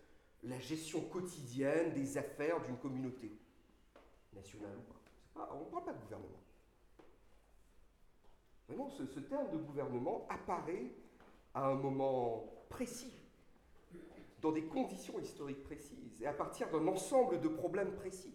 [0.43, 3.31] la gestion quotidienne des affaires d'une communauté,
[4.33, 5.51] nationale ou pas.
[5.55, 6.43] on ne parle pas de gouvernement.
[8.91, 10.93] Ce, terme de gouvernement apparaît
[11.55, 13.13] à un moment précis,
[14.41, 18.35] dans des conditions historiques précises, et à partir d'un ensemble de problèmes précis.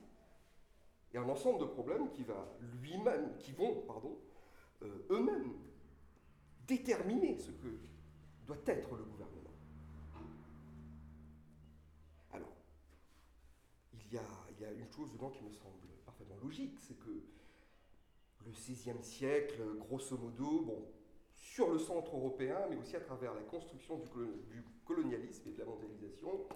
[1.13, 2.47] Et un ensemble de problèmes qui, va
[2.81, 4.17] lui-même, qui vont pardon,
[4.83, 5.53] euh, eux-mêmes
[6.67, 7.79] déterminer ce que
[8.45, 9.37] doit être le gouvernement.
[14.59, 17.23] il y a une chose dedans qui me semble parfaitement logique, c'est que
[18.47, 20.85] le XVIe siècle, grosso modo, bon,
[21.33, 25.65] sur le centre européen, mais aussi à travers la construction du, colonialisme et de la
[25.65, 26.47] mondialisation,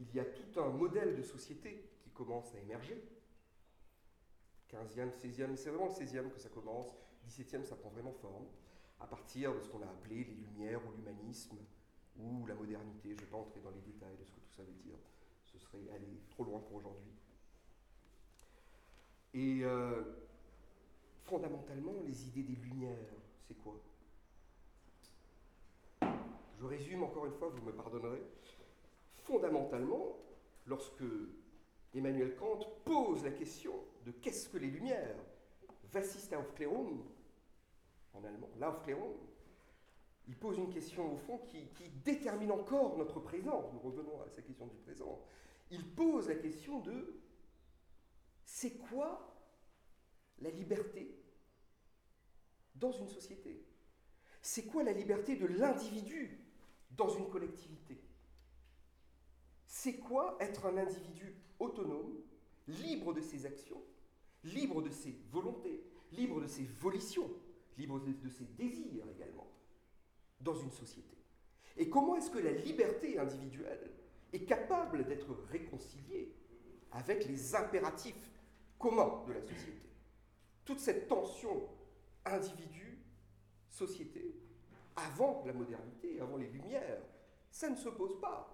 [0.00, 3.00] il y a tout un modèle de société qui commence à émerger.
[4.72, 6.88] 15e, 16e, c'est vraiment le 16e que ça commence,
[7.28, 8.46] 17e ça prend vraiment forme,
[8.98, 11.56] à partir de ce qu'on a appelé les Lumières ou l'humanisme
[12.18, 13.10] ou la modernité.
[13.10, 14.98] Je ne vais pas entrer dans les détails de ce que tout ça veut dire
[15.54, 17.12] ce serait aller trop loin pour aujourd'hui.
[19.34, 20.02] Et euh,
[21.24, 23.14] fondamentalement, les idées des Lumières,
[23.46, 23.80] c'est quoi?
[26.58, 28.22] Je résume encore une fois, vous me pardonnerez.
[29.18, 30.16] Fondamentalement,
[30.66, 31.04] lorsque
[31.94, 35.16] Emmanuel Kant pose la question de qu'est-ce que les Lumières,
[35.94, 37.04] was ist Aufklärung
[38.14, 39.16] en allemand, l'Aufklärung,
[40.26, 41.68] il pose une question au fond qui,
[42.04, 43.70] détermine encore notre présent.
[43.72, 45.20] Nous revenons à sa question du présent.
[45.70, 47.20] Il pose la question de
[48.44, 49.33] c'est quoi
[50.38, 51.14] la liberté
[52.74, 53.64] dans une société.
[54.42, 56.38] C'est quoi la liberté de l'individu
[56.90, 58.00] dans une collectivité?
[59.66, 62.20] C'est quoi être un individu autonome,
[62.68, 63.82] libre de ses actions,
[64.44, 67.30] libre de ses volontés, libre de ses volitions,
[67.78, 69.50] libre de ses désirs également
[70.40, 71.16] dans une société?
[71.76, 73.90] Et comment est-ce que la liberté individuelle
[74.32, 76.34] est capable d'être réconciliée
[76.92, 78.30] avec les impératifs
[78.78, 79.88] communs de la société?
[80.64, 81.68] Toute cette tension
[82.24, 84.34] individu-société,
[84.96, 87.02] avant la modernité, avant les Lumières,
[87.50, 88.50] ça ne se pose pas.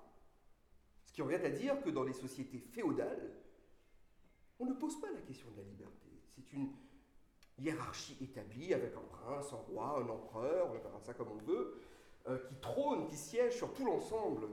[1.04, 3.30] Ce qui revient à dire que dans les sociétés féodales,
[4.58, 6.08] on ne pose pas la question de la liberté.
[6.28, 6.72] C'est une
[7.58, 11.80] hiérarchie établie avec un prince, un roi, un empereur, on verra ça comme on veut,
[12.28, 14.48] euh, qui trône, qui siège sur tout l'ensemble,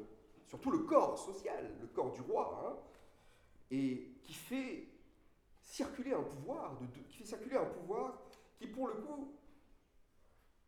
[0.46, 2.78] surtout le corps social, le corps du roi, hein,
[3.72, 4.88] et qui fait
[5.68, 8.24] circuler un pouvoir, qui fait circuler un pouvoir
[8.58, 9.36] qui, pour le coup,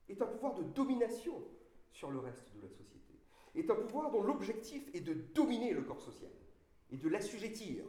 [0.09, 1.41] est un pouvoir de domination
[1.91, 3.17] sur le reste de la société,
[3.55, 6.31] est un pouvoir dont l'objectif est de dominer le corps social
[6.91, 7.85] et de l'assujettir.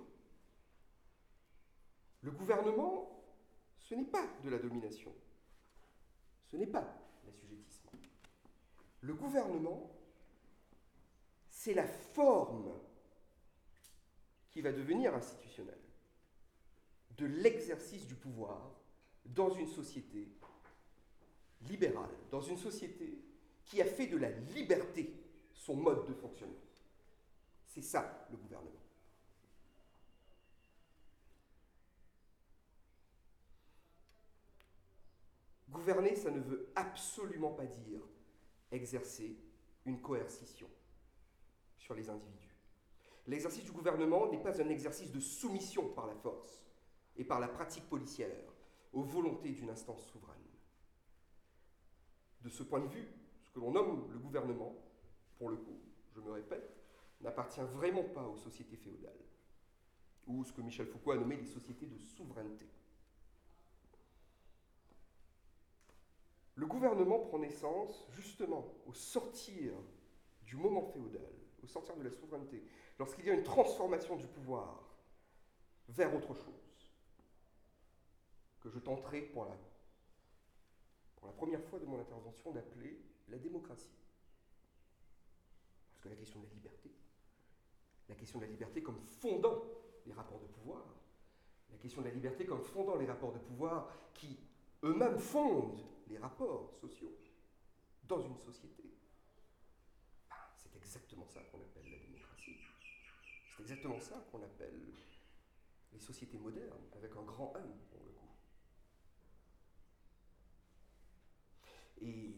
[2.23, 3.25] Le gouvernement,
[3.79, 5.13] ce n'est pas de la domination,
[6.47, 6.97] ce n'est pas
[7.27, 7.93] l'assujettissement.
[9.01, 9.91] Le gouvernement,
[11.49, 12.73] c'est la forme
[14.51, 15.80] qui va devenir institutionnelle
[17.21, 18.73] de l'exercice du pouvoir
[19.27, 20.27] dans une société
[21.63, 23.19] libérale, dans une société
[23.67, 25.13] qui a fait de la liberté
[25.53, 26.55] son mode de fonctionnement.
[27.67, 28.71] C'est ça le gouvernement.
[35.69, 38.01] Gouverner, ça ne veut absolument pas dire
[38.73, 39.37] exercer
[39.85, 40.69] une coercition
[41.77, 42.57] sur les individus.
[43.27, 46.61] L'exercice du gouvernement n'est pas un exercice de soumission par la force
[47.17, 48.45] et par la pratique policière
[48.93, 50.37] aux volontés d'une instance souveraine.
[52.43, 53.09] De ce point de vue,
[53.43, 54.75] ce que l'on nomme le gouvernement,
[55.39, 55.79] pour le coup,
[56.15, 56.77] je me répète,
[57.21, 59.13] n'appartient vraiment pas aux sociétés féodales,
[60.27, 62.67] ou ce que Michel Foucault a nommé les sociétés de souveraineté.
[66.55, 69.73] Le gouvernement prend naissance justement au sortir
[70.45, 72.63] du moment féodal, au sortir de la souveraineté,
[72.99, 74.83] lorsqu'il y a une transformation du pouvoir
[75.89, 76.60] vers autre chose,
[78.61, 79.57] que je tenterai pour la,
[81.17, 83.97] pour la première fois de mon intervention d'appeler la démocratie.
[85.91, 86.91] Parce que la question de la liberté,
[88.09, 89.63] la question de la liberté comme fondant
[90.07, 90.85] les rapports de pouvoir,
[91.71, 94.39] la question de la liberté comme fondant les rapports de pouvoir qui
[94.83, 97.13] eux-mêmes fondent les rapports sociaux
[98.05, 98.83] dans une société.
[100.29, 102.57] Ben, c'est exactement ça qu'on appelle la démocratie.
[103.57, 104.81] C'est exactement ça qu'on appelle
[105.93, 108.27] les sociétés modernes, avec un grand M pour le coup.
[112.01, 112.35] Et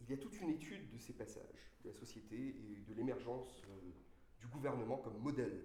[0.00, 3.62] il y a toute une étude de ces passages de la société et de l'émergence
[3.68, 3.90] euh,
[4.38, 5.64] du gouvernement comme modèle.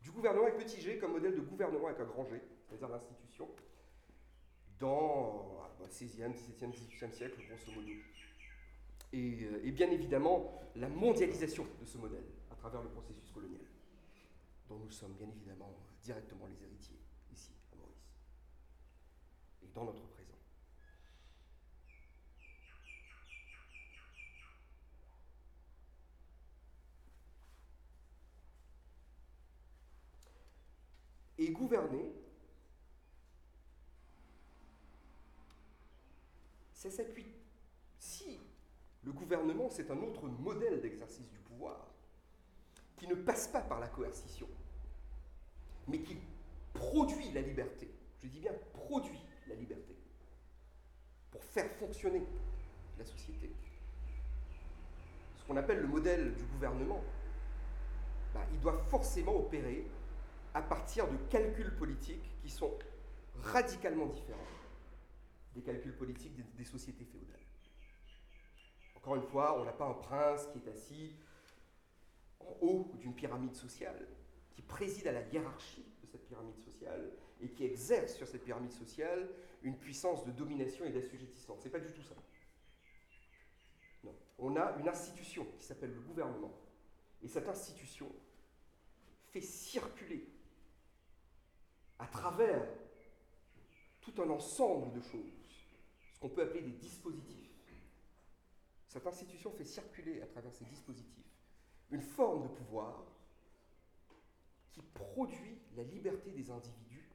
[0.00, 3.48] Du gouvernement avec petit g comme modèle de gouvernement avec un grand G, c'est-à-dire l'institution,
[4.78, 7.92] dans le 16e, 17e, 18e siècle, grosso modo.
[9.12, 13.64] Et, euh, et, bien évidemment, la mondialisation de ce modèle à travers le processus colonial,
[14.68, 17.00] dont nous sommes bien évidemment directement les héritiers,
[17.32, 18.10] ici, à Maurice,
[19.62, 20.06] et dans notre
[31.36, 31.48] présent.
[31.48, 32.12] Et gouverner,
[36.72, 37.26] ça s'appuie.
[37.98, 38.38] Si
[39.04, 41.86] le gouvernement, c'est un autre modèle d'exercice du pouvoir,
[42.96, 44.48] qui ne passe pas par la coercition,
[45.88, 46.16] mais qui
[46.72, 47.88] produit la liberté,
[48.22, 49.94] je dis bien produit la liberté,
[51.30, 52.24] pour faire fonctionner
[52.98, 53.50] la société.
[55.36, 57.02] Ce qu'on appelle le modèle du gouvernement,
[58.34, 59.86] bah, il doit forcément opérer
[60.56, 62.78] à partir de calculs politiques qui sont
[63.34, 64.40] radicalement différents
[65.54, 67.44] des calculs politiques des, sociétés féodales.
[68.94, 71.14] Encore une fois, on n'a pas un prince qui est assis
[72.40, 74.08] en haut d'une pyramide sociale,
[74.54, 78.72] qui préside à la hiérarchie de cette pyramide sociale et qui exerce sur cette pyramide
[78.72, 79.28] sociale
[79.62, 81.58] une puissance de domination et d'assujettissement.
[81.58, 82.14] Ce n'est pas du tout ça.
[84.04, 84.14] Non.
[84.38, 86.58] On a une institution qui s'appelle le gouvernement.
[87.22, 88.10] Et cette institution
[89.32, 90.26] fait circuler
[91.98, 92.66] à travers
[94.00, 95.46] tout un ensemble de choses
[96.12, 97.46] ce qu'on peut appeler des dispositifs.
[98.86, 101.26] Cette institution fait circuler à travers ces dispositifs
[101.90, 103.04] une forme de pouvoir
[104.72, 107.10] qui produit la liberté des individus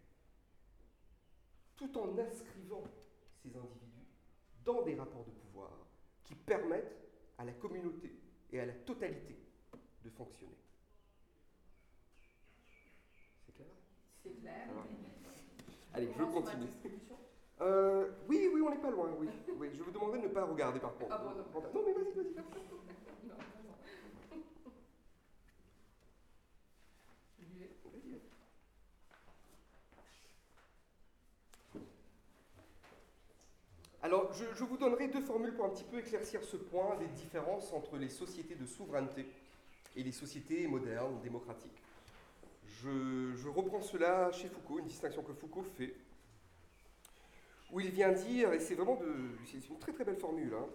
[1.75, 2.83] tout en inscrivant
[3.41, 4.07] ces individus
[4.63, 5.71] dans des rapports de pouvoir
[6.23, 8.15] qui permettent à la communauté
[8.51, 9.35] et à la totalité
[10.03, 10.57] de fonctionner.
[13.45, 13.73] C'est clair
[14.23, 14.67] C'est clair.
[15.93, 16.67] Allez, je continue.
[17.61, 19.27] Euh, oui, oui, on n'est pas loin, oui.
[19.59, 19.69] oui.
[19.73, 21.11] Je vous demanderai de ne pas regarder par contre.
[21.11, 21.67] Ah bon, non.
[21.73, 22.35] non, mais vas-y, vas-y.
[34.03, 37.07] Alors, je, je, vous donnerai deux formules pour un petit peu éclaircir ce point des
[37.07, 39.27] différences entre les sociétés de souveraineté
[39.95, 41.81] et les sociétés modernes, démocratiques.
[42.83, 45.93] Je, reprends cela chez Foucault, une distinction que Foucault fait
[47.71, 50.65] où il vient dire, et c'est vraiment de, c'est une très très belle formule, hein,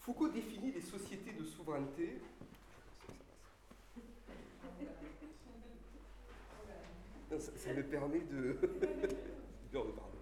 [0.00, 2.18] Foucault définit les sociétés de souveraineté.
[7.38, 8.58] Ça, me permet de.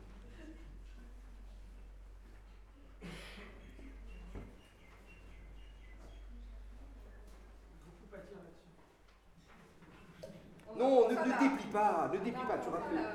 [10.81, 13.07] Non, ne, ne déplie pas, ne déplie pas, tu rappelles.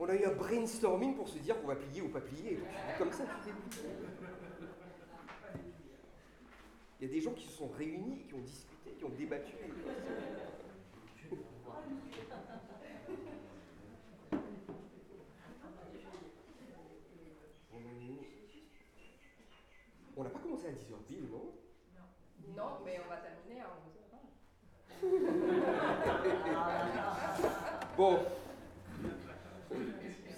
[0.00, 2.56] On a eu un brainstorming pour se dire qu'on va plier ou pas plier.
[2.56, 3.88] Donc, comme ça, tu déplies.
[6.98, 9.52] Il y a des gens qui se sont réunis, qui ont discuté, qui ont débattu.
[20.16, 21.52] On n'a pas commencé à 10h pile, non
[22.56, 24.06] Non, mais on va terminer à 11h.
[27.96, 28.18] Bon.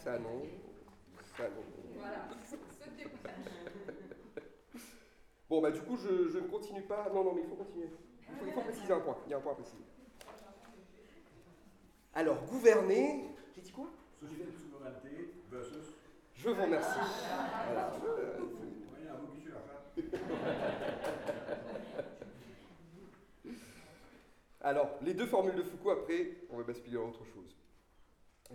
[0.05, 0.43] Ça non.
[1.37, 1.65] Ça non.
[1.99, 2.29] Voilà.
[5.51, 7.09] Bon, bah du coup, je, je ne continue pas.
[7.13, 7.89] Non, non, mais il faut continuer.
[8.29, 9.17] Il faut, il faut préciser un point.
[9.27, 9.83] Il y a un point à préciser.
[12.15, 13.25] Alors, gouverner.
[13.55, 13.87] J'ai dit quoi?
[14.21, 15.95] Société de souveraineté versus.
[16.35, 16.99] Je vous remercie.
[17.67, 17.93] Voilà.
[18.05, 18.39] Euh,
[19.01, 19.69] Il y a un mot qui suit la fin.
[24.69, 27.57] Alors, les deux formules de Foucault, après, on va basculer à autre chose.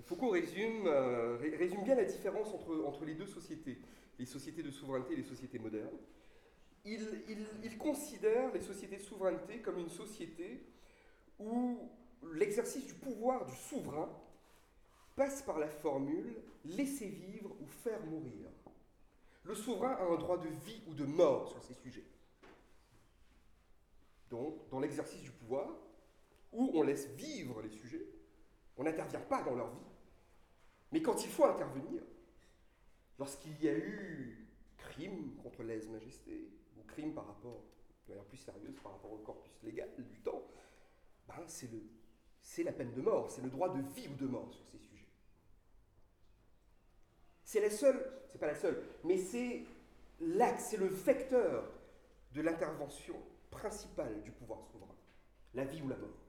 [0.03, 1.39] Foucault résume, euh,
[1.83, 3.79] bien la différence entre, les deux sociétés,
[4.19, 5.97] les sociétés de souveraineté et les sociétés modernes.
[6.85, 10.63] Il, il- il considère les sociétés de souveraineté comme une société
[11.39, 11.79] où
[12.31, 14.07] l'exercice du pouvoir du souverain
[15.15, 18.51] passe par la formule laisser vivre ou faire mourir.
[19.45, 22.05] Le souverain a un droit de vie ou de mort sur ces sujets.
[24.29, 25.69] Donc, dans l'exercice du pouvoir,
[26.53, 28.05] où on laisse vivre les sujets,
[28.77, 29.85] on n'intervient pas dans leur vie.
[30.91, 32.01] Mais quand il faut intervenir,
[33.19, 34.47] lorsqu'il y a eu
[34.77, 37.63] crime contre lèse-majesté, ou crime par rapport,
[38.05, 40.43] de manière plus sérieuse, par rapport au corpus légal du temps,
[41.27, 41.81] ben c'est, le,
[42.41, 44.77] c'est la peine de mort, c'est le droit de vie ou de mort sur ces
[44.77, 45.07] sujets.
[47.43, 49.63] C'est la seule, c'est pas la seule, mais c'est
[50.19, 51.71] l'axe, c'est le vecteur
[52.33, 53.15] de l'intervention
[53.51, 54.95] principale du pouvoir souverain,
[55.53, 56.22] la vie ou la mort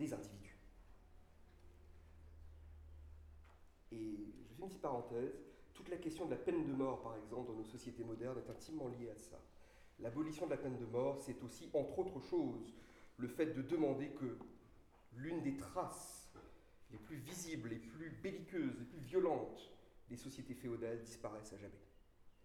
[0.00, 0.56] des individus.
[3.92, 5.34] Et je fais une petite parenthèse,
[5.74, 8.50] toute la question de la peine de mort, par exemple, dans nos sociétés modernes, est
[8.50, 9.38] intimement liée à ça.
[10.00, 12.72] L'abolition de la peine de mort, c'est aussi, entre autres choses,
[13.18, 14.38] le fait de demander que
[15.16, 16.32] l'une des traces
[16.90, 19.70] les plus visibles, les plus belliqueuses, les plus violentes
[20.08, 21.84] des sociétés féodales disparaissent à jamais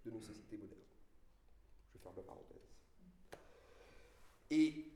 [0.06, 0.82] de nos sociétés modernes.
[1.94, 2.70] Je ferme la parenthèse.
[4.52, 4.95] Et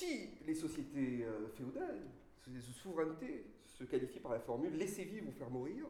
[0.00, 2.00] si les sociétés euh, féodales,
[2.38, 5.86] sociétés de souveraineté, se qualifient par la formule laisser vivre ou faire mourir,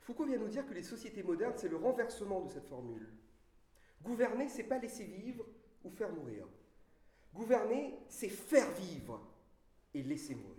[0.00, 3.06] Foucault vient nous dire que les sociétés modernes, c'est le renversement de cette formule.
[4.02, 5.44] Gouverner, c'est pas laisser vivre
[5.84, 6.46] ou faire mourir.
[7.34, 9.20] Gouverner, c'est faire vivre
[9.92, 10.56] et laisser mourir.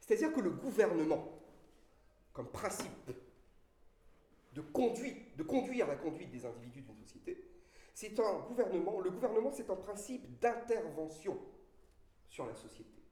[0.00, 1.40] C'est-à-dire que le gouvernement,
[2.34, 3.10] comme principe
[4.52, 7.42] de conduite, de conduire la conduite des individus d'une société,
[7.94, 11.38] c'est un gouvernement, le gouvernement c'est un principe d'intervention
[12.28, 13.02] sur la société.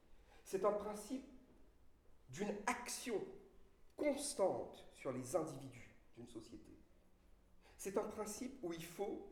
[0.43, 1.25] C'est un principe
[2.29, 3.21] d'une action
[3.97, 6.77] constante sur les individus d'une société.
[7.77, 9.29] C'est un principe où il faut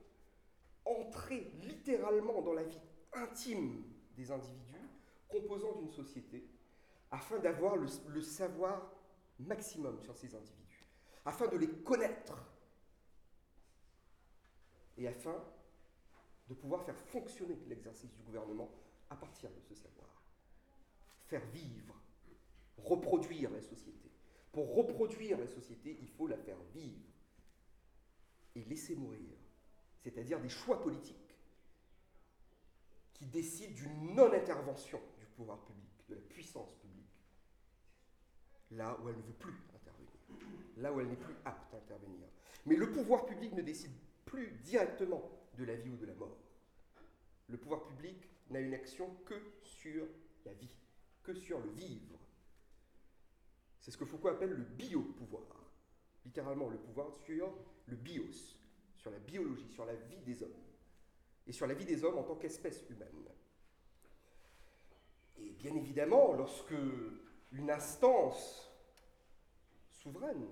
[0.85, 2.81] entrer littéralement dans la vie
[3.13, 3.83] intime
[4.17, 4.89] des individus
[5.29, 6.49] composant d'une société
[7.11, 8.93] afin d'avoir le savoir
[9.41, 10.87] maximum sur ces individus,
[11.25, 12.37] afin de les connaître
[14.99, 15.43] et afin
[16.49, 18.71] de pouvoir faire fonctionner l'exercice du gouvernement
[19.09, 20.23] à partir de ce savoir.
[21.27, 21.95] Faire vivre,
[22.79, 24.11] reproduire la société.
[24.53, 27.09] Pour reproduire la société, il faut la faire vivre
[28.57, 29.39] et laisser mourir,
[30.01, 31.37] c'est-à-dire des choix politiques
[33.15, 37.23] qui décident d'une non-intervention du pouvoir public, de la puissance publique,
[38.73, 40.11] là où elle ne veut plus intervenir,
[40.79, 42.27] là où elle n'est plus apte à intervenir.
[42.67, 43.93] Mais le pouvoir public ne décide
[44.31, 45.29] plus directement
[45.59, 46.39] de la vie ou de la mort.
[47.49, 50.07] Le pouvoir public n'a une action que sur
[50.45, 50.77] la vie,
[51.25, 52.17] que sur le vivre.
[53.81, 55.73] C'est ce que Foucault appelle le biopouvoir.
[56.25, 57.53] Littéralement, le pouvoir sur
[57.87, 58.57] le bios,
[58.95, 60.55] sur la biologie, sur la vie des hommes.
[61.49, 63.29] Et sur la vie des hommes en tant qu'espèce humaine.
[65.39, 66.75] Et bien évidemment, lorsque
[67.51, 68.71] une instance
[69.91, 70.47] souveraine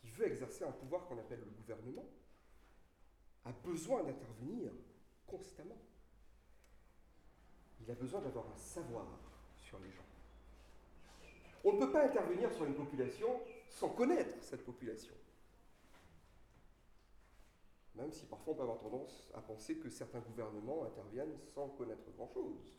[0.00, 2.08] qui veut exercer un pouvoir qu'on appelle le gouvernement
[3.44, 4.70] a besoin d'intervenir
[5.26, 5.78] constamment.
[7.80, 9.06] Il a besoin d'avoir un savoir
[9.56, 10.02] sur les gens.
[11.64, 15.14] On ne peut pas intervenir sur une population sans connaître cette population.
[17.94, 22.10] Même si parfois on peut avoir tendance à penser que certains gouvernements interviennent sans connaître
[22.16, 22.74] grand-chose.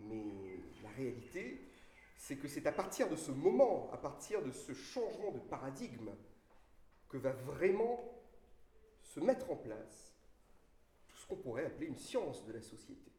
[0.00, 1.60] Mais la réalité,
[2.16, 6.10] c'est que c'est à partir de ce moment, à partir de ce changement de paradigme,
[7.08, 8.13] que va vraiment
[9.14, 10.12] se mettre en place
[11.06, 13.12] tout ce qu'on pourrait appeler une science de la société.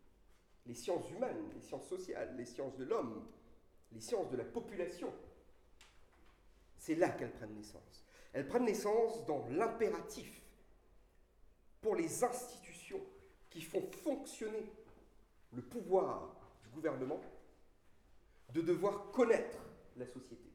[0.66, 3.26] Les sciences humaines, les sciences sociales, les sciences de l'homme,
[3.94, 5.14] les sciences de la population.
[6.78, 8.04] C'est là qu'elles prennent naissance.
[8.34, 10.42] Elles prennent naissance dans l'impératif
[11.80, 13.02] pour les institutions
[13.50, 14.70] qui font fonctionner
[15.54, 17.22] le pouvoir du gouvernement
[18.54, 19.60] de devoir connaître
[19.96, 20.52] la société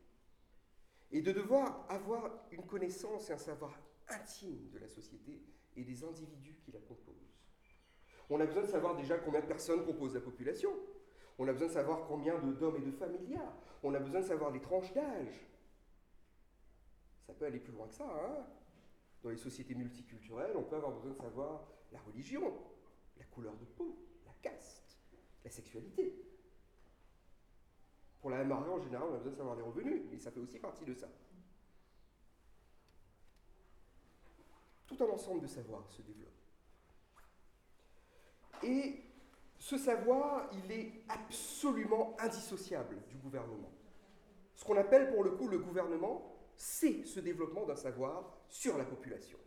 [1.13, 3.73] et de devoir avoir une connaissance et un savoir
[4.13, 5.43] intime de la société
[5.77, 7.35] et des individus qui la composent.
[8.29, 10.71] On a besoin de savoir déjà combien de personnes composent la population.
[11.39, 13.57] On a besoin de savoir combien d'hommes et de femmes il y a.
[13.83, 15.47] On a besoin de savoir les tranches d'âge.
[17.27, 18.05] Ça peut aller plus loin que ça.
[18.05, 18.47] Hein
[19.23, 22.55] Dans les sociétés multiculturelles, on peut avoir besoin de savoir la religion,
[23.19, 24.99] la couleur de peau, la caste,
[25.45, 26.15] la sexualité.
[28.21, 30.41] Pour la MRE, en général, on a besoin de savoir les revenus, et ça fait
[30.41, 31.09] aussi partie de ça.
[34.91, 36.29] Tout un ensemble de savoirs se développe.
[38.65, 39.05] Et
[39.57, 43.71] ce savoir, il est absolument indissociable du gouvernement.
[44.57, 48.85] Ce qu'on appelle pour le coup le gouvernement, c'est ce développement d'un savoir sur la
[48.85, 49.39] population.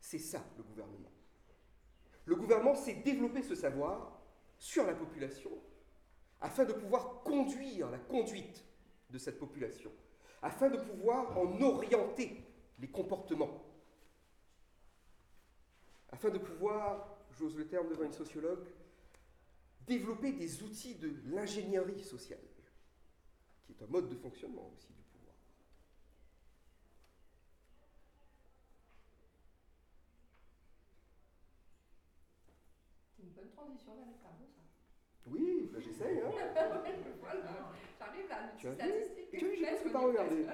[0.00, 1.10] C'est ça le gouvernement.
[2.24, 4.18] Le gouvernement, c'est développer ce savoir
[4.56, 5.50] sur la population
[6.40, 8.64] afin de pouvoir conduire la conduite
[9.10, 9.92] de cette population,
[10.40, 12.42] afin de pouvoir en orienter
[12.78, 13.69] les comportements,
[16.12, 18.64] afin de pouvoir, j'ose le terme devant une sociologue,
[19.86, 22.38] développer des outils de l'ingénierie sociale,
[23.66, 25.34] qui est un mode de fonctionnement aussi du pouvoir.
[33.16, 34.62] C'est une bonne transition vers travaux, ça.
[35.26, 36.20] Oui, bah j'essaye.
[36.20, 36.30] Hein.
[37.20, 37.40] voilà,
[37.98, 39.30] j'arrive là, Tu as vu statistique.
[39.30, 40.46] Tu as vu, j'ai presque pas regardé.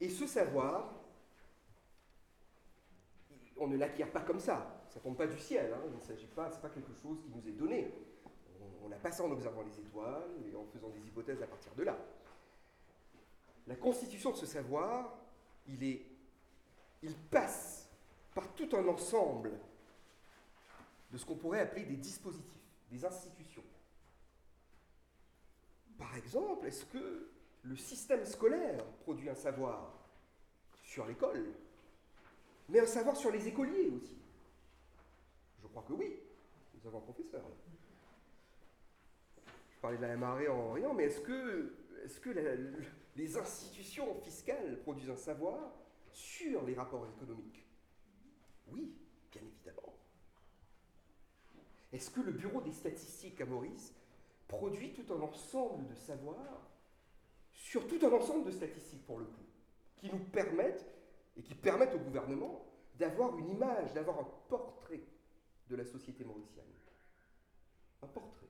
[0.00, 0.94] Et ce savoir,
[3.56, 4.84] on ne l'acquiert pas comme ça.
[4.88, 5.72] Ça tombe pas du ciel.
[5.72, 5.80] Hein.
[5.90, 7.92] Il ne s'agit pas, c'est pas quelque chose qui nous est donné.
[8.60, 11.46] On, on a pas ça en observant les étoiles et en faisant des hypothèses à
[11.46, 11.98] partir de là.
[13.66, 15.18] La constitution de ce savoir,
[15.66, 16.06] il est,
[17.02, 17.88] il passe
[18.34, 19.52] par tout un ensemble
[21.10, 22.46] de ce qu'on pourrait appeler des dispositifs,
[22.90, 23.64] des institutions.
[25.98, 27.28] Par exemple, est-ce que
[27.64, 29.92] le système scolaire produit un savoir
[30.82, 31.54] sur l'école,
[32.68, 34.18] mais un savoir sur les écoliers aussi
[35.62, 36.16] Je crois que oui.
[36.74, 37.44] Nous avons un professeur.
[39.70, 41.72] Je parlais de la MRE en rien, mais est-ce que,
[43.16, 45.72] les institutions fiscales produisent un savoir
[46.12, 47.64] sur les rapports économiques?
[48.72, 48.94] Oui,
[49.32, 49.94] bien évidemment.
[51.92, 53.94] Est-ce que le Bureau des statistiques à Maurice
[54.46, 56.68] produit tout un ensemble de savoirs
[57.58, 59.44] sur tout un ensemble de statistiques pour le coup,
[59.96, 60.86] qui nous permettent
[61.36, 62.64] et qui permettent au gouvernement
[62.98, 65.02] d'avoir une image, d'avoir un portrait
[65.68, 66.64] de la société mauricienne.
[68.02, 68.46] Un portrait.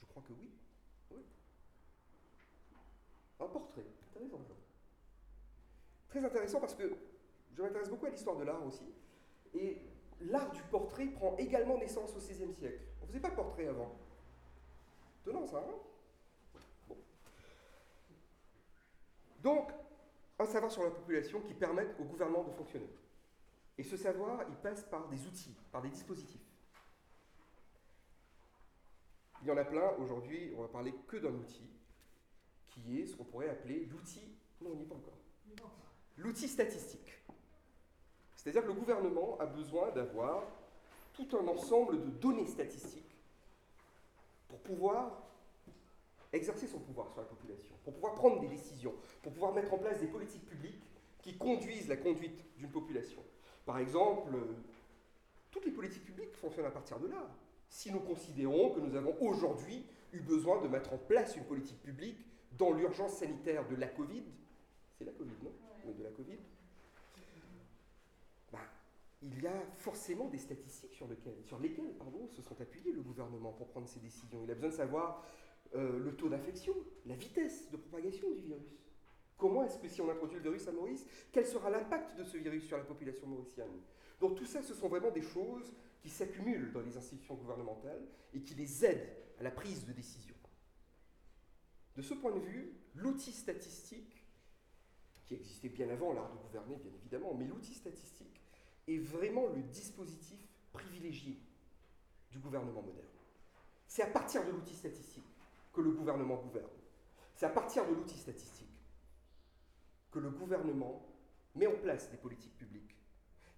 [0.00, 0.50] Je crois que oui.
[1.12, 1.22] Oui.
[3.40, 3.84] Un portrait.
[4.28, 4.38] Jean.
[6.08, 6.92] Très intéressant parce que
[7.54, 8.84] je m'intéresse beaucoup à l'histoire de l'art aussi.
[9.54, 9.78] Et
[10.20, 12.80] l'art du portrait prend également naissance au XVIe siècle.
[13.00, 13.94] On ne faisait pas de portrait avant.
[15.22, 15.74] Étonnant ça, hein
[16.88, 16.96] Bon.
[19.42, 19.70] Donc,
[20.38, 22.88] un savoir sur la population qui permette au gouvernement de fonctionner.
[23.76, 26.40] Et ce savoir, il passe par des outils, par des dispositifs.
[29.42, 29.90] Il y en a plein.
[29.98, 31.68] Aujourd'hui, on va parler que d'un outil,
[32.68, 34.22] qui est ce qu'on pourrait appeler l'outil.
[34.60, 35.18] Non, on n'y est pas encore.
[36.16, 37.18] L'outil statistique.
[38.36, 40.44] C'est-à-dire que le gouvernement a besoin d'avoir
[41.12, 43.16] tout un ensemble de données statistiques
[44.48, 45.22] pour pouvoir
[46.32, 49.78] exercer son pouvoir sur la population, pour pouvoir prendre des décisions, pour pouvoir mettre en
[49.78, 50.82] place des politiques publiques
[51.20, 53.22] qui conduisent la conduite d'une population.
[53.64, 54.56] Par exemple, euh,
[55.50, 57.30] toutes les politiques publiques fonctionnent à partir de là.
[57.68, 61.80] Si nous considérons que nous avons aujourd'hui eu besoin de mettre en place une politique
[61.82, 62.18] publique
[62.58, 64.24] dans l'urgence sanitaire de la Covid,
[64.98, 65.52] c'est la Covid, non?
[65.86, 66.38] Oui, De la Covid.
[68.52, 68.58] Ben,
[69.22, 73.02] il y a forcément des statistiques sur, lesquelles, sur lesquelles pardon, se sont appuyés le
[73.02, 74.40] gouvernement pour prendre ces décisions.
[74.44, 75.24] Il a besoin de savoir
[75.74, 76.74] euh, le taux d'infection,
[77.06, 78.82] la vitesse de propagation du virus.
[79.38, 82.36] Comment est-ce que si on introduit le virus à Maurice, quel sera l'impact de ce
[82.36, 83.80] virus sur la population mauricienne?
[84.20, 88.02] Donc tout ça, ce sont vraiment des choses qui s'accumulent dans les institutions gouvernementales
[88.34, 89.08] et qui les aident
[89.40, 90.34] à la prise de décision.
[91.96, 94.24] De ce point de vue, l'outil statistique,
[95.26, 98.40] qui existait bien avant l'art de gouverner, bien évidemment, mais l'outil statistique
[98.86, 100.38] est vraiment le dispositif
[100.72, 101.38] privilégié
[102.30, 103.06] du gouvernement moderne.
[103.86, 105.31] C'est à partir de l'outil statistique
[105.72, 106.68] que le gouvernement gouverne.
[107.34, 108.68] C'est à partir de l'outil statistique
[110.10, 111.06] que le gouvernement
[111.54, 112.96] met en place des politiques publiques.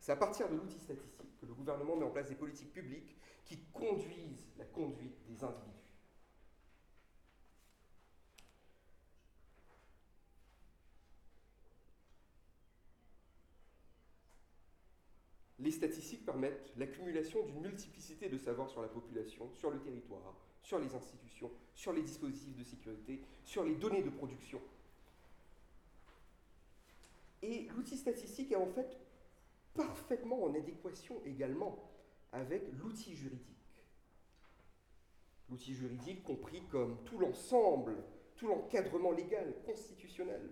[0.00, 3.16] C'est à partir de l'outil statistique que le gouvernement met en place des politiques publiques
[3.44, 5.74] qui conduisent la conduite des individus.
[15.58, 20.34] Les statistiques permettent l'accumulation d'une multiplicité de savoirs sur la population, sur le territoire,
[20.64, 24.60] sur les institutions, sur les dispositifs de sécurité, sur les données de production.
[27.42, 28.96] Et l'outil statistique est en fait
[29.74, 31.78] parfaitement en adéquation également
[32.32, 33.44] avec l'outil juridique.
[35.50, 38.02] L'outil juridique compris comme tout l'ensemble,
[38.36, 40.48] tout l'encadrement légal, constitutionnel,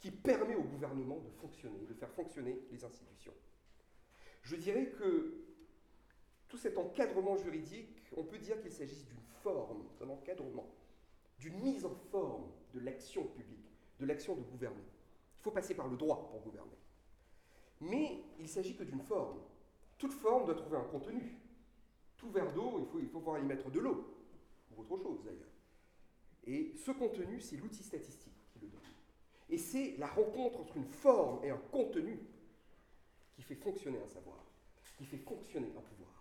[0.00, 3.32] qui permet au gouvernement de fonctionner, de faire fonctionner les institutions.
[4.42, 5.44] Je dirais que
[6.48, 10.74] tout cet encadrement juridique, on peut dire qu'il s'agisse d'une forme, d'un encadrement,
[11.38, 13.70] d'une mise en forme de l'action publique,
[14.00, 14.82] de l'action de gouverner.
[15.38, 16.78] Il faut passer par le droit pour gouverner.
[17.80, 19.40] Mais il s'agit que d'une forme.
[19.98, 21.38] Toute forme doit trouver un contenu.
[22.16, 24.04] Tout verre d'eau, il faut, il faut pouvoir y mettre de l'eau,
[24.74, 25.52] ou autre chose d'ailleurs.
[26.46, 28.80] Et ce contenu, c'est l'outil statistique qui le donne.
[29.50, 32.18] Et c'est la rencontre entre une forme et un contenu
[33.34, 34.42] qui fait fonctionner un savoir,
[34.96, 36.13] qui fait fonctionner un pouvoir.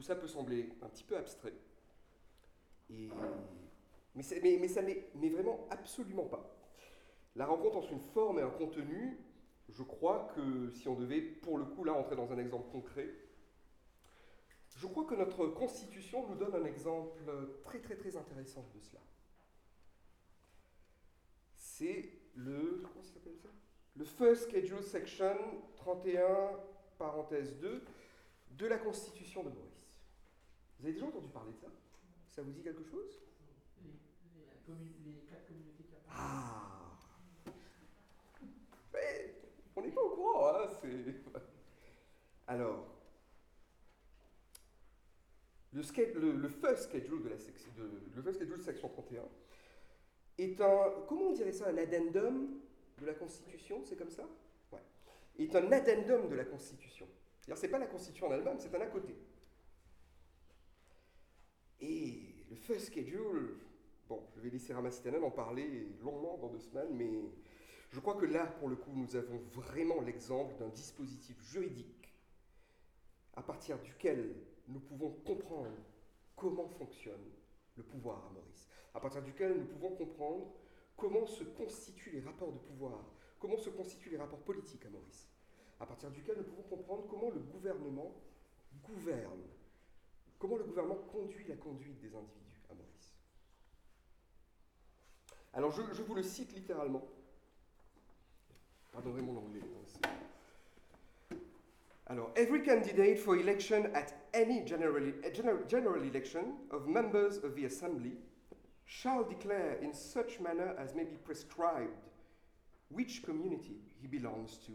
[0.00, 1.52] Tout ça peut sembler un petit peu abstrait,
[4.14, 6.56] mais, ça n'est vraiment absolument pas.
[7.36, 9.18] La rencontre entre une forme et un contenu,
[9.68, 13.10] je crois que si on devait, pour le coup, là, entrer dans un exemple concret,
[14.74, 17.20] je crois que notre Constitution nous donne un exemple
[17.64, 19.02] très très très intéressant de cela.
[21.56, 22.84] C'est le.
[23.96, 25.36] Le First Schedule Section
[25.76, 26.58] 31,
[26.96, 27.84] parenthèse 2,
[28.52, 29.69] de la Constitution de Maurice.
[30.80, 31.66] Vous avez déjà entendu parler de ça?
[32.26, 33.20] Ça vous dit quelque chose?
[33.82, 35.94] Les, les, les, quatre communautés qui.
[36.08, 36.96] Ah
[38.94, 39.34] Mais
[39.76, 40.68] on n'est pas au courant, hein
[42.46, 42.86] Alors,
[45.74, 45.82] le,
[46.18, 49.22] le, le, first schedule de la section, de, le first schedule section 31
[50.38, 52.58] est un, comment on dirait ça, un addendum
[52.98, 54.26] de la Constitution, c'est comme ça?
[54.72, 54.80] Ouais.
[55.38, 57.06] Est un addendum de la Constitution.
[57.42, 59.14] C'est-à-dire, c'est pas la Constitution en elle-même, c'est un à côté.
[61.80, 63.56] Et le first schedule,
[64.08, 67.10] bon, je vais laisser Ramasitanen en parler longuement dans deux semaines, mais
[67.90, 72.14] je crois que là, pour le coup, nous avons vraiment l'exemple d'un dispositif juridique
[73.34, 74.34] à partir duquel
[74.68, 75.76] nous pouvons comprendre
[76.36, 77.24] comment fonctionne
[77.76, 80.52] le pouvoir à Maurice, à partir duquel nous pouvons comprendre
[80.96, 83.04] comment se constituent les rapports de pouvoir,
[83.38, 85.28] comment se constituent les rapports politiques à Maurice,
[85.80, 88.14] à partir duquel nous pouvons comprendre comment le gouvernement
[88.84, 89.40] gouverne,
[90.40, 93.14] comment le gouvernement conduit la conduite des individus à Maurice.
[95.52, 97.06] Alors je, vous le cite littéralement.
[98.90, 99.60] Pardonnez mon anglais.
[102.06, 105.12] Alors, every candidate for election at any general,
[105.68, 108.14] general election of members of the assembly
[108.84, 112.08] shall declare in such manner as may be prescribed
[112.88, 114.72] which community he belongs to,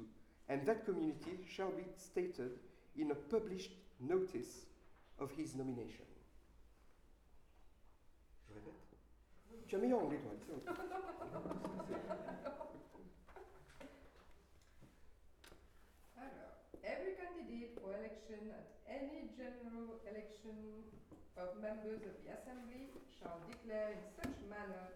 [0.48, 2.52] and that community shall be stated
[2.98, 4.68] in a published notice
[5.20, 6.06] of his nomination.
[8.48, 8.74] Je répète.
[9.68, 10.36] Tu as meilleur anglais, toi.
[16.84, 20.86] Every candidate for election at any general election
[21.36, 24.94] of members of the Assembly shall declare in such manner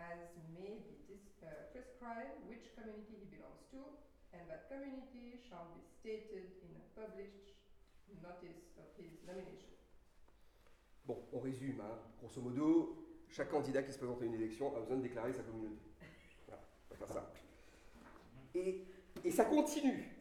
[0.00, 0.18] as
[0.56, 3.80] may be uh, prescribed which community he belongs to,
[4.32, 7.55] and that community shall be stated in a published
[8.22, 9.70] notice of his nomination.
[11.06, 11.80] Bon, on résume.
[11.80, 11.98] Hein.
[12.18, 12.96] Grosso modo,
[13.28, 15.82] chaque candidat qui se présente à une élection a besoin de déclarer sa communauté.
[16.46, 17.40] Voilà, on va faire simple.
[18.54, 18.84] Et,
[19.24, 20.12] et ça continue.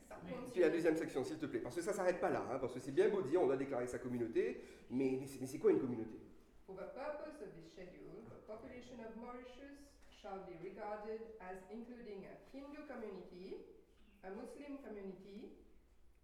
[0.51, 1.59] Puis la deuxième section, s'il te plaît.
[1.59, 2.45] Parce que ça ne s'arrête pas là.
[2.51, 5.47] Hein, parce que c'est bien beau de dire on a déclaré sa communauté, mais, mais
[5.47, 6.17] c'est quoi une communauté?
[6.65, 12.25] For the purpose of this schedule, the population of Mauritius shall be regarded as including
[12.25, 13.57] a Hindu community,
[14.23, 15.53] a Muslim community,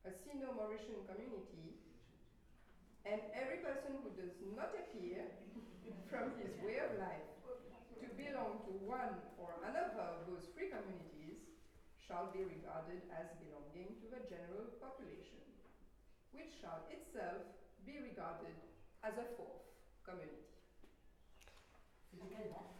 [0.05, 1.77] a Sino-Mauritian community,
[3.05, 5.29] and every person who does not appear
[6.09, 7.29] from his way of life
[8.01, 11.41] to belong to one or another of those three communities
[12.01, 15.41] shall be regarded as belonging to the general population,
[16.33, 17.45] which shall itself
[17.85, 18.57] be regarded
[19.05, 19.65] as a fourth
[20.05, 20.51] community.
[22.11, 22.71] C'était quelle date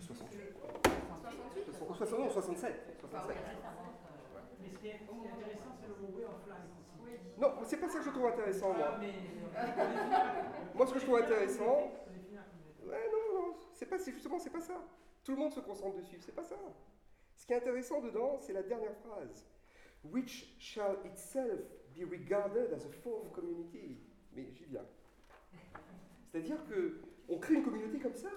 [0.00, 0.56] 68.
[0.82, 2.74] 68 60, non, 67.
[3.14, 3.34] Ah oui.
[3.34, 3.91] 67.
[4.82, 6.92] Mais ce qui est, ce qui est intéressant, c'est le mot way of life aussi.
[7.04, 7.10] Oui.
[7.38, 8.98] Non, c'est pas ça que je trouve intéressant, Ah, moi.
[9.00, 9.12] mais
[9.56, 11.92] euh, Moi, ce que je trouve intéressant.
[12.84, 14.74] Ouais, non, non, c'est pas, c'est justement, c'est pas ça.
[15.24, 16.56] Tout le monde se concentre dessus, c'est pas ça.
[17.36, 19.46] Ce qui est intéressant dedans, c'est la dernière phrase.
[20.04, 21.60] Which shall itself
[21.96, 23.98] be regarded as a fourth community.
[24.34, 24.84] Mais j'y viens.
[26.30, 28.30] C'est-à-dire que on crée une communauté comme ça.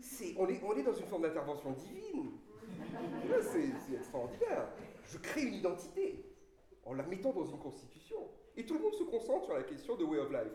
[0.00, 2.32] C'est, on, est, on est dans une forme d'intervention divine.
[3.42, 4.68] C'est extraordinaire.
[5.10, 6.24] Je crée une identité
[6.84, 8.28] en la mettant dans une constitution.
[8.56, 10.52] Et tout le monde se concentre sur la question de way of life.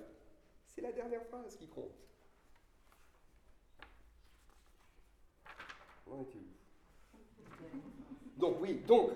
[0.68, 1.92] C'est la dernière phrase qui compte.
[8.38, 9.12] Donc oui, donc,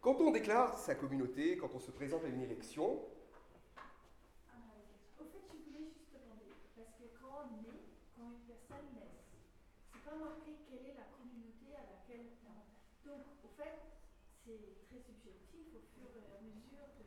[0.00, 3.00] quand on déclare sa communauté, quand on se présente à une élection,
[4.50, 4.56] Ah,
[5.20, 7.84] Au fait, je voulais juste demander, parce que quand on naît,
[8.16, 9.12] quand une personne naît,
[9.92, 13.76] c'est pas marqué quelle est la communauté à laquelle on Donc, au fait,
[14.44, 17.04] c'est très subjectif au fur et à mesure de,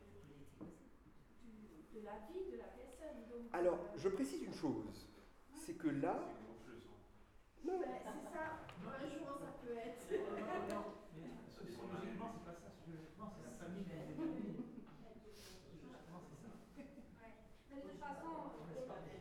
[1.42, 3.26] du- de la vie de la personne.
[3.28, 5.06] Donc, alors euh, je précise une chose,
[5.54, 6.16] c'est que là,
[7.64, 8.64] non, ben, c'est ça.
[8.88, 10.06] Un jour, ça peut être.
[10.10, 10.18] Mais
[10.72, 12.70] so- sociologiquement, c'est pas ça.
[12.72, 14.64] Sociologiquement, c'est la famille des individus.
[15.36, 16.48] Sociologiquement, c'est ça.
[17.70, 18.56] Mais de toute façon,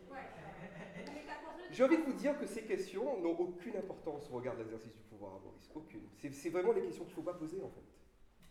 [0.09, 0.27] ouais.
[0.95, 4.35] Mais la personne- j'ai envie de vous dire que ces questions n'ont aucune importance au
[4.35, 5.69] regard de l'exercice du pouvoir, Maurice.
[5.75, 6.07] Aucune.
[6.17, 7.83] C'est, c'est vraiment les questions qu'il ne faut pas poser en fait.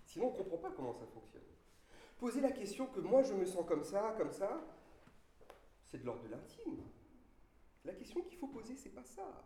[0.05, 1.43] Sinon, on ne comprend pas comment ça fonctionne.
[2.18, 4.61] Poser la question que moi je me sens comme ça, comme ça,
[5.89, 6.82] c'est de l'ordre de l'intime.
[7.84, 9.45] La question qu'il faut poser, c'est pas ça.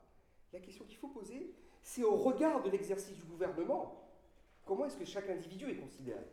[0.52, 4.10] La question qu'il faut poser, c'est au regard de l'exercice du gouvernement.
[4.64, 6.24] Comment est-ce que chaque individu est considéré?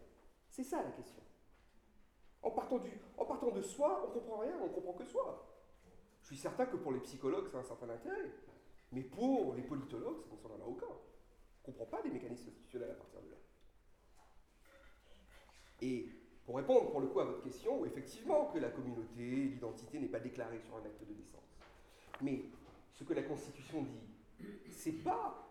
[0.50, 1.22] C'est ça la question.
[2.42, 2.78] En partant,
[3.52, 5.46] de soi, on comprend rien, on comprend que soi.
[6.22, 8.32] Je suis certain que pour les psychologues, ça a un certain intérêt.
[8.92, 10.88] Mais pour les politologues, ça n'en a aucun.
[10.88, 10.92] On
[11.72, 13.38] ne comprend pas les mécanismes institutionnels à partir de là.
[15.82, 16.10] Et
[16.50, 20.20] pour répondre pour le coup à votre question, effectivement que la communauté, l'identité n'est pas
[20.20, 21.60] déclarée sur un acte de naissance.
[22.22, 22.42] Mais
[22.96, 25.48] ce que la Constitution dit, c'est pas,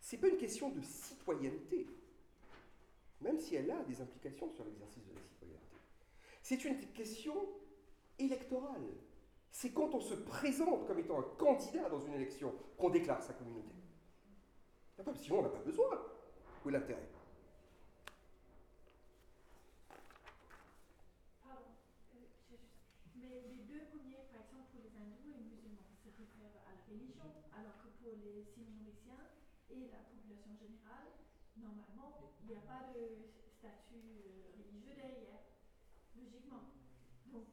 [0.00, 1.86] c'est pas une question de citoyenneté,
[3.22, 5.76] même si elle a des implications sur l'exercice de la citoyenneté.
[6.42, 7.48] C'est une question
[8.18, 8.84] électorale.
[9.50, 13.32] C'est quand on se présente comme étant un candidat dans une élection qu'on déclare sa
[13.32, 13.76] communauté.
[15.14, 16.02] Sinon, on n'a pas besoin.
[16.66, 17.08] Où l'intérêt
[21.44, 21.60] Pardon,
[22.14, 22.72] euh, j'ai juste-
[23.16, 26.72] mais les deux premiers, par exemple pour les hindous et les musulmans, se réfèrent à
[26.72, 29.28] la religion, alors que pour les sino-mauriciens
[29.70, 31.12] et la population générale,
[31.56, 33.28] normalement, il n'y a pas de
[33.58, 35.40] statut euh, religieux derrière,
[36.16, 36.72] logiquement.
[37.32, 37.44] Donc,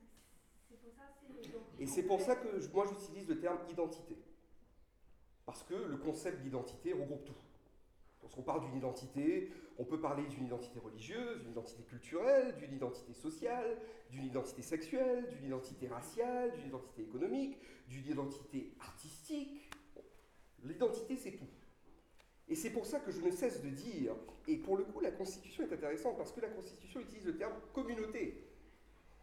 [0.70, 1.82] c'est pour ça c'est.
[1.82, 4.18] Et c'est pour ça que moi j'utilise le terme identité.
[5.46, 7.36] Parce que le concept d'identité regroupe tout.
[8.22, 13.14] Lorsqu'on parle d'une identité, on peut parler d'une identité religieuse, d'une identité culturelle, d'une identité
[13.14, 13.80] sociale,
[14.12, 19.72] d'une identité sexuelle, d'une identité raciale, d'une identité économique, d'une identité artistique.
[20.64, 21.48] L'identité, c'est tout.
[22.52, 24.14] Et c'est pour ça que je ne cesse de dire,
[24.48, 27.54] et pour le coup, la Constitution est intéressante parce que la Constitution utilise le terme
[27.74, 28.44] communauté.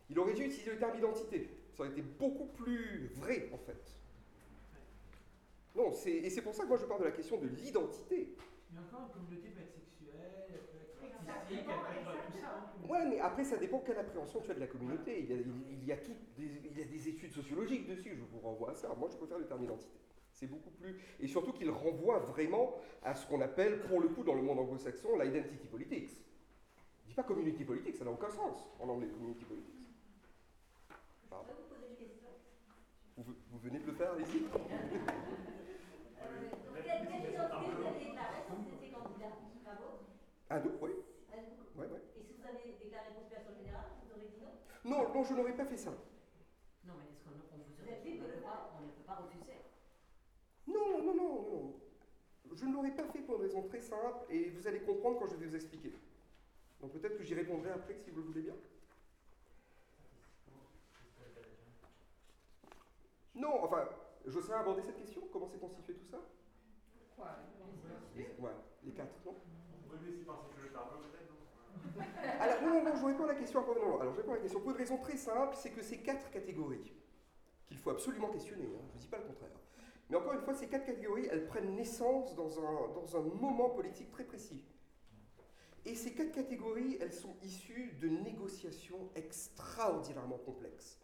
[0.09, 1.47] Il aurait dû utiliser le terme identité.
[1.75, 3.99] Ça aurait été beaucoup plus vrai, en fait.
[5.77, 8.35] Non, et c'est pour ça que moi je parle de la question de l'identité.
[8.73, 12.33] Mais encore, une communauté peut être sexuelle, elle peut être Exactement, artistique, elle peut être
[12.33, 12.49] tout ça.
[12.49, 12.89] hein.
[12.89, 15.21] Ouais, mais après, ça dépend quelle appréhension tu as de la communauté.
[15.21, 17.87] Il y a, il- il y a toutes des, il y a des études sociologiques
[17.87, 18.93] dessus, je vous renvoie à ça.
[18.99, 19.93] Moi, je préfère le terme identité.
[20.39, 20.95] C'est beaucoup plus.
[21.19, 24.61] Et surtout qu'il renvoie vraiment à ce qu'on appelle, pour le coup, dans le monde
[24.61, 26.11] anglo-saxon, l'identity politics.
[27.03, 29.75] Je dis pas community politics, ça n'a aucun sens en anglais, community politics.
[31.29, 31.49] Pardon.
[31.59, 32.29] Vous poser une question
[33.17, 34.41] Vous, venez de le faire, allez-y.
[34.43, 34.63] Donc,
[36.85, 39.35] Quelle quelle identité vous avez déclarée quand vous étiez candidat
[39.67, 40.07] à vôtre
[40.51, 40.91] Un, deux, oui.
[41.75, 42.03] Vous Ouais, ouais.
[42.17, 44.55] Et si vous avez déclaré population générale, vous aurez dit non?
[44.85, 45.91] Non, non, je n'aurais pas fait ça.
[46.85, 49.03] Non, mais est-ce qu'on on vous Vous êtes libre de le faire On ne peut
[49.05, 49.59] pas refuser.
[50.69, 51.81] Non, non, non, non.
[52.59, 55.29] Je ne l'aurais pas fait pour une raison très simple et vous allez comprendre quand
[55.29, 55.93] je vais vous expliquer.
[56.81, 58.55] Donc peut-être que j'y répondrai après si vous le voulez bien.
[63.37, 63.89] Non, enfin,
[64.27, 65.23] j'oserais aborder cette question.
[65.33, 66.19] Comment s'est constitué tout ça?
[67.19, 68.51] Ouais,
[68.85, 69.37] les quatre, non?
[69.91, 72.03] Oui, mais c'est parce que je parle peut-être, non?
[72.41, 73.75] Alors, non, non, non, je réponds à la question après.
[73.75, 75.83] Non, non, alors je réponds à la question pour une raison très simple c'est que
[75.83, 76.93] ces quatre catégories,
[77.67, 79.51] qu'il faut absolument questionner, hein, je ne dis pas le contraire.
[80.11, 83.71] Mais encore une fois, ces quatre catégories, elles prennent naissance dans un, dans un moment
[83.71, 84.63] politique très précis,
[85.85, 90.99] Et ces quatre catégories, elles sont issues de négociations extraordinairement complexes.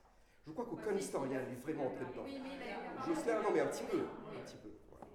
[0.47, 2.25] Je crois qu'aucun historien n'est vraiment entré dedans.
[2.25, 2.39] Oui,
[3.07, 4.69] Jocelyn, non mais un petit peu, un petit peu.
[4.91, 5.07] voilà.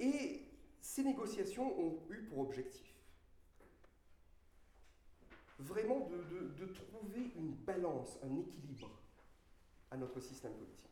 [0.00, 0.42] Et
[0.80, 2.88] ces négociations ont eu pour objectif
[5.58, 8.90] vraiment de, de- de trouver une balance, un équilibre
[9.92, 10.90] à notre système politique.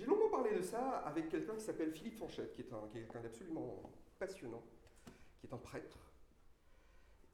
[0.00, 3.20] J'ai longuement parlé de ça avec quelqu'un qui s'appelle Philippe Fanchette, qui est un- quelqu'un
[3.20, 3.82] d'absolument
[4.18, 4.64] passionnant,
[5.38, 5.98] qui est un prêtre,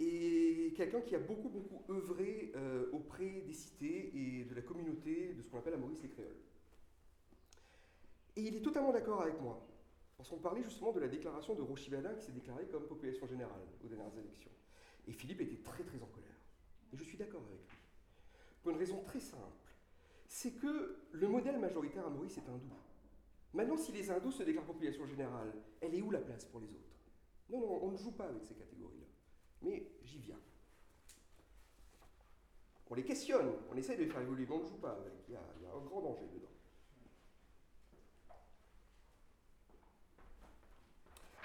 [0.01, 5.33] et quelqu'un qui a beaucoup, beaucoup œuvré euh, auprès des cités et de la communauté
[5.35, 6.43] de ce qu'on appelle à Maurice les Créoles.
[8.35, 9.65] Et il est totalement d'accord avec moi,
[10.17, 13.63] parce qu'on parlait justement de la déclaration de Rochibaldin qui s'est déclarée comme population générale
[13.85, 14.51] aux dernières élections.
[15.07, 16.35] Et Philippe était très très en colère.
[16.93, 17.79] Et je suis d'accord avec lui.
[18.61, 19.66] Pour une raison très simple.
[20.29, 22.71] C'est que le modèle majoritaire à Maurice est hindou.
[23.55, 26.69] Maintenant, si les hindous se déclarent population générale, elle est où la place pour les
[26.69, 26.97] autres?
[27.49, 29.07] Non, non, on ne joue pas avec ces catégories-là.
[29.63, 30.39] Mais j'y viens.
[32.91, 35.13] On les questionne, on essaye de les faire évoluer, mais on ne joue pas avec.
[35.29, 36.47] Il y a, un grand danger dedans.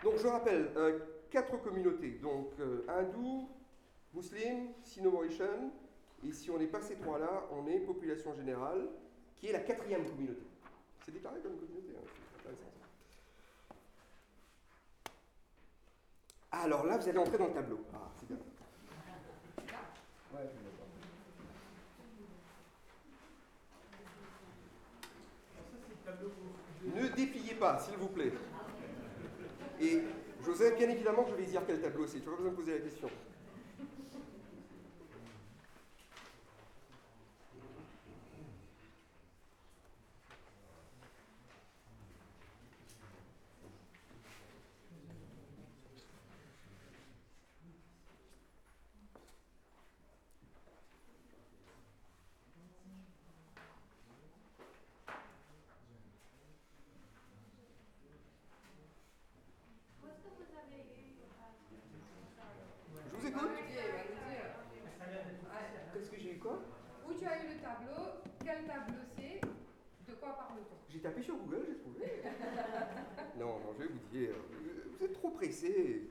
[0.03, 3.49] Donc je rappelle, euh, quatre communautés, donc euh, hindou,
[4.13, 5.71] musulman, sino-maurician,
[6.27, 8.87] et si on n'est pas ces trois-là, on est population générale,
[9.35, 10.43] qui est la quatrième communauté.
[11.03, 12.71] C'est déclaré comme communauté, hein, c'est intéressant.
[16.51, 17.79] Alors là, vous allez entrer dans le tableau.
[17.93, 18.37] Ah, c'est bien.
[26.03, 28.33] Je que Ne dépliez pas, s'il vous plaît.
[29.79, 30.03] Et
[30.43, 32.19] Joseph, bien évidemment, je vais dire quel tableau c'est.
[32.19, 33.09] Tu n'as pas besoin de poser la question.
[60.01, 63.41] Où est-ce que vous avez eu euh, Je vous écoute.
[64.97, 65.91] Ça a l'air d'être officiel, hein.
[65.93, 66.59] Qu'est-ce que j'ai eu quoi
[67.07, 69.41] Où tu as eu le tableau Quel tableau c'est
[70.07, 72.23] De quoi parle-t-on J'ai tapé sur Google, j'ai trouvé.
[73.39, 75.07] non, non, je vais vous dire, euh,
[75.51, 76.09] pressé.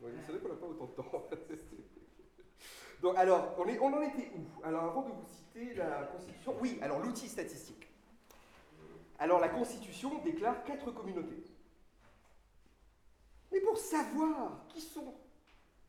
[0.00, 1.28] Ouais, qu'on n'a pas autant de temps.
[3.16, 4.64] Alors, on, en était où?
[4.64, 7.88] Alors, avant de vous citer la Constitution, oui, alors l'outil statistique.
[9.18, 11.42] Alors, la Constitution déclare quatre communautés.
[13.50, 15.14] Mais pour savoir qui sont,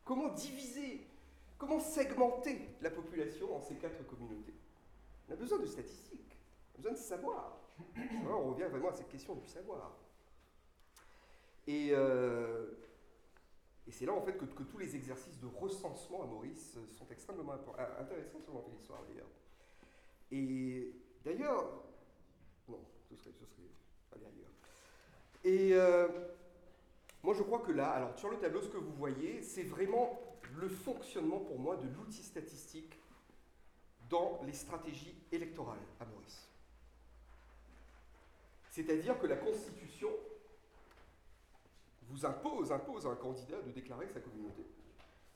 [0.04, 1.06] comment diviser,
[1.58, 4.54] comment segmenter la population en ces quatre communautés,
[5.28, 6.38] on a besoin de statistiques,
[6.74, 7.58] on a besoin de savoir.
[8.26, 9.92] On revient vraiment à cette question du savoir.
[11.66, 12.66] Et, euh,
[13.86, 17.06] et c'est là en fait que, que tous les exercices de recensement à Maurice sont
[17.10, 19.30] extrêmement euh, intéressants l'entrée l'histoire d'ailleurs.
[20.30, 20.92] Et
[21.24, 21.84] d'ailleurs,
[22.68, 23.68] non, ce serait, ce serait
[24.14, 24.50] aller ailleurs.
[25.44, 26.08] Et euh,
[27.22, 30.18] moi je crois que là, alors sur le tableau, ce que vous voyez, c'est vraiment
[30.56, 32.98] le fonctionnement pour moi de l'outil statistique
[34.10, 36.48] dans les stratégies électorales à Maurice.
[38.68, 40.10] C'est-à-dire que la Constitution
[42.12, 44.62] vous impose, impose à un candidat de déclarer sa communauté.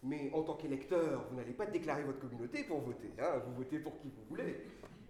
[0.02, 3.10] Mais en tant qu'électeur, vous n'allez pas déclarer votre communauté pour voter.
[3.18, 4.60] hein, Vous votez pour qui vous voulez.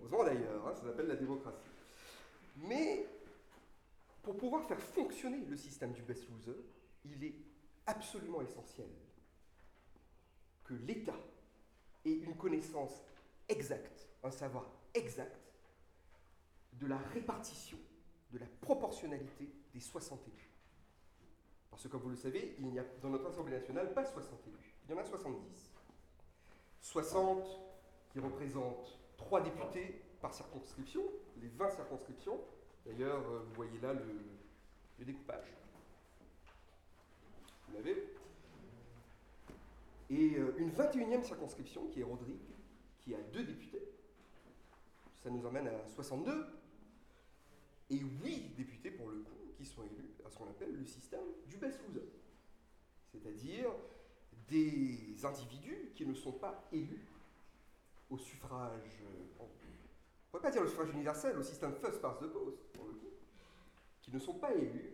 [0.01, 1.59] Heureusement d'ailleurs, hein, ça s'appelle la démocratie.
[2.57, 3.05] Mais
[4.23, 6.57] pour pouvoir faire fonctionner le système du best loser,
[7.05, 7.35] il est
[7.87, 8.89] absolument essentiel
[10.65, 11.19] que l'État
[12.05, 13.03] ait une connaissance
[13.49, 15.37] exacte, un savoir exact
[16.75, 17.79] de la répartition,
[18.33, 20.51] de la proportionnalité des 60 élus.
[21.77, 24.47] Parce que comme vous le savez, il n'y a dans notre Assemblée nationale pas 60
[24.47, 25.71] élus, il y en a 70.
[26.81, 27.45] 60
[28.09, 31.03] qui représentent 3 députés par circonscription,
[31.39, 32.41] les 20 circonscriptions.
[32.87, 35.53] D'ailleurs, euh, vous voyez là le, découpage.
[37.69, 38.09] Vous l'avez
[40.09, 42.41] Et euh, une 21e circonscription qui est Rodrigue,
[43.01, 43.83] qui a 2 députés.
[45.23, 46.47] Ça nous emmène à 62.
[47.91, 51.25] Et 8 députés pour le coup qui sont élus à ce qu'on appelle le système
[51.47, 52.09] du best loser.
[53.13, 53.71] C'est-à-dire
[54.49, 57.07] des individus qui ne sont pas élus
[58.11, 59.49] au suffrage, euh, on ne
[60.31, 63.13] pourrait pas dire le suffrage universel, au système first past the post, pour le coup,
[64.03, 64.93] qui ne sont pas élus,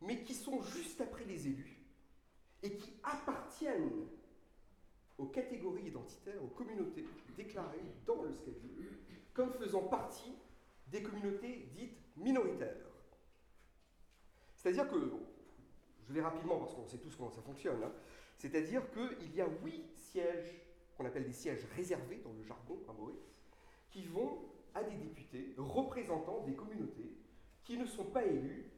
[0.00, 1.78] mais qui sont juste après les élus
[2.62, 4.06] et qui appartiennent
[5.16, 7.06] aux catégories identitaires, aux communautés
[7.36, 8.98] déclarées dans le schedule
[9.32, 10.34] comme faisant partie
[10.88, 12.87] des communautés dites minoritaires.
[14.58, 15.12] C'est-à-dire que,
[16.08, 17.82] je vais rapidement parce qu'on sait tous comment ça fonctionne.
[17.82, 17.92] hein.
[18.36, 20.60] C'est-à-dire qu'il y a huit sièges
[20.96, 23.32] qu'on appelle des sièges réservés dans le jargon à Maurice,
[23.90, 24.38] qui vont
[24.74, 27.10] à des députés représentant des communautés
[27.62, 28.70] qui ne sont pas élus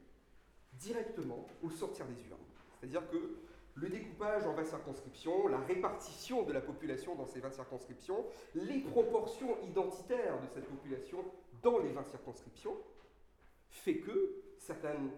[0.75, 2.39] directement au sortir des urnes.
[2.79, 3.39] C'est-à-dire que
[3.75, 8.81] le découpage en 20 circonscriptions, la répartition de la population dans ces 20 circonscriptions, les
[8.81, 11.25] proportions identitaires de cette population
[11.63, 12.77] dans les 20 circonscriptions,
[13.71, 15.11] fait que certaines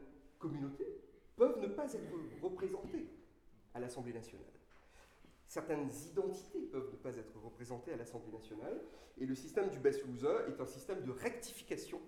[0.43, 1.01] communautés
[1.37, 2.13] peuvent ne pas être
[2.43, 3.07] représentées
[3.75, 4.47] à l'Assemblée nationale.
[5.47, 8.81] Certaines identités peuvent ne pas être représentées à l'Assemblée nationale,
[9.19, 12.01] et le système du Baslouza est un système de rectification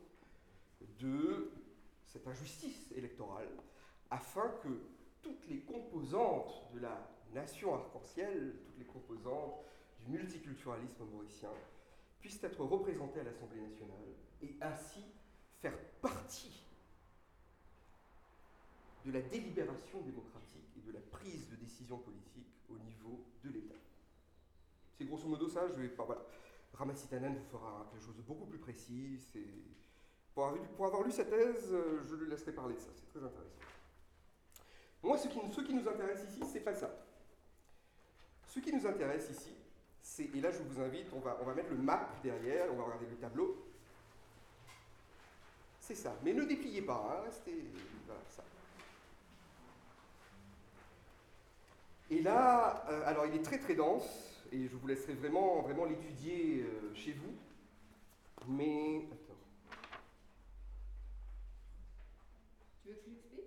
[0.98, 1.50] de
[2.06, 3.48] cette injustice électorale,
[4.10, 4.68] afin que
[5.22, 9.64] toutes les composantes de la nation arc-en-ciel, toutes les composantes
[10.00, 11.50] du multiculturalisme mauricien,
[12.20, 15.00] puissent être représentées à l'Assemblée nationale et ainsi
[15.60, 16.63] faire partie
[19.04, 23.74] de la délibération démocratique et de la prise de décision politique au niveau de l'État.
[24.96, 26.04] C'est grosso modo ça, je vais pas.
[26.04, 26.22] Voilà.
[26.72, 29.18] Ramasitanen vous fera quelque chose de beaucoup plus précis.
[30.34, 30.46] Pour
[30.86, 33.60] avoir, lu sa thèse, euh, je le laisserai parler de ça, c'est très intéressant.
[35.02, 36.90] Moi, ce qui, ce qui nous intéresse ici, c'est pas ça.
[38.48, 39.52] Ce qui nous intéresse ici,
[40.00, 42.76] c'est, et là je vous invite, on va, on va mettre le map derrière, on
[42.76, 43.64] va regarder le tableau.
[45.78, 46.16] C'est ça.
[46.24, 47.70] Mais ne dépliez pas, hein, restez.
[48.06, 48.42] Voilà, ça.
[52.10, 55.86] Et là, euh, alors il est très très dense, et je vous laisserai vraiment, vraiment
[55.86, 57.34] l'étudier euh, chez vous.
[58.46, 59.06] Mais.
[59.10, 59.34] Attends.
[62.82, 63.44] Tu veux que je l'explique?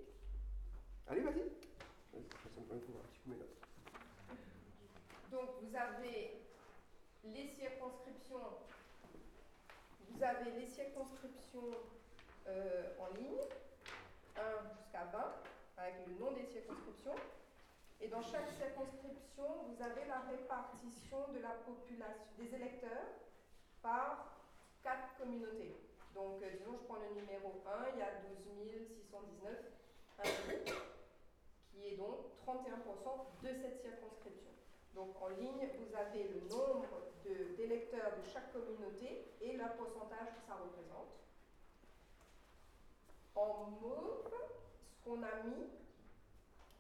[1.07, 1.33] Allez, vas-y.
[1.33, 3.57] Vas-y, ça me prend un petit coup mes notes.
[5.31, 6.41] Donc vous avez
[7.25, 8.39] les circonscriptions,
[10.09, 11.77] vous avez les circonscriptions
[12.47, 13.41] euh, en ligne,
[14.35, 14.41] 1
[14.75, 15.19] jusqu'à 20,
[15.77, 17.15] avec le nom des circonscriptions.
[17.99, 21.37] Et dans chaque circonscription, vous avez la répartition de
[22.37, 23.07] des électeurs
[23.81, 24.37] par
[24.83, 25.75] quatre communautés.
[26.13, 29.53] Donc, euh, disons, je prends le numéro 1, il y a 12 619
[30.19, 30.73] individus,
[31.71, 34.51] qui est donc 31% de cette circonscription.
[34.95, 36.87] Donc en ligne, vous avez le nombre
[37.23, 41.13] de- d'électeurs de, chaque communauté et le pourcentage que ça représente.
[43.35, 44.31] En mauve,
[44.89, 45.69] ce qu'on a mis,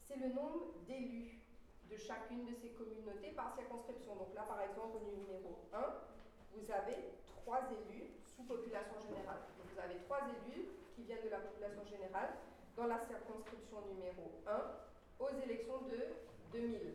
[0.07, 1.37] c'est le nombre d'élus
[1.89, 4.15] de chacune de ces communautés par circonscription.
[4.15, 5.79] Donc là, par exemple, au numéro 1,
[6.53, 9.39] vous avez trois élus sous population générale.
[9.57, 12.29] Donc vous avez trois élus qui viennent de la population générale
[12.75, 14.61] dans la circonscription numéro 1
[15.19, 15.97] aux élections de
[16.51, 16.93] 2000.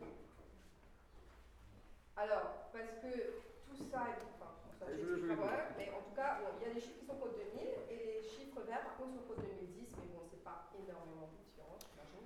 [2.15, 3.33] Alors, parce que
[3.65, 4.21] tout ça est.
[4.37, 6.99] Enfin, ça, Je- je pas mais en tout cas, bon, il y a des chiffres
[6.99, 10.21] qui sont pour 2000 et les chiffres verts, par contre, sont pour 2010, mais bon,
[10.29, 11.29] c'est pas énormément.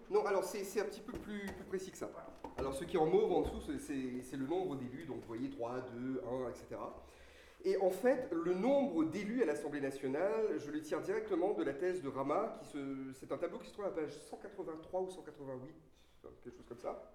[0.10, 2.10] Non, alors c'est un petit peu plus, précis que ça.
[2.58, 5.50] Alors ce qui est en mauve en dessous, c'est- le nombre d'élus, donc vous voyez
[5.50, 6.82] 3, 2, 1, etc.
[7.66, 11.74] Et en fait, le nombre d'élus à l'Assemblée nationale, je le tire directement de la
[11.74, 12.78] thèse de Rama, qui
[13.16, 15.76] c'est un tableau qui se trouve à la page 183 ou 188,
[16.44, 17.12] quelque chose comme ça,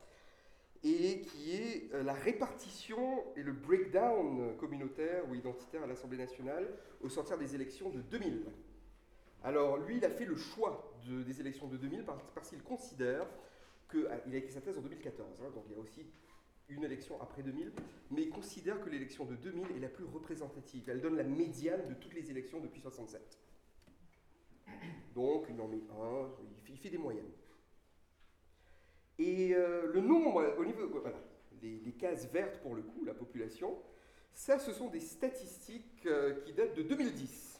[0.84, 6.68] et qui est euh, la répartition et le breakdown communautaire ou identitaire à l'Assemblée nationale
[7.02, 8.44] au sortir des élections de 2000.
[9.44, 13.26] Alors lui, il a fait le choix de- des élections de 2000 parce, qu'il considère
[13.88, 16.06] que, ah, il a écrit sa thèse en 2014, hein, donc il y a aussi
[16.68, 17.72] une élection après 2000,
[18.10, 20.88] mais il considère que l'élection de 2000 est la plus représentative.
[20.88, 23.38] Elle donne la médiane de toutes les élections depuis 67.
[25.14, 26.30] Donc il en met un,
[26.68, 27.30] il fait, des moyennes.
[29.18, 31.18] Et euh, le nombre, au niveau, voilà,
[31.60, 33.76] les, les cases vertes pour le coup, la population,
[34.32, 37.51] ça ce sont des statistiques euh, qui datent de 2010.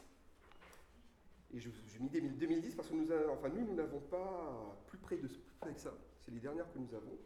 [1.53, 4.97] Et je- j'ai mis 2000 2010 parce que nous, enfin, nous, nous n'avons pas plus
[4.97, 5.29] près, de,
[5.59, 5.93] près que ça.
[6.19, 7.17] C'est les dernières que nous avons.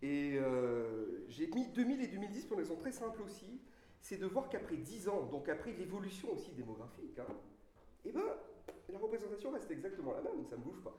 [0.00, 3.60] Et euh, j'ai mis 2000 et 2010 pour une raison très simple aussi,
[4.00, 7.26] c'est de voir qu'après 10 ans, donc après l'évolution aussi démographique, hein,
[8.04, 8.24] eh ben,
[8.88, 10.96] la représentation reste exactement la même, ça ne bouge pas.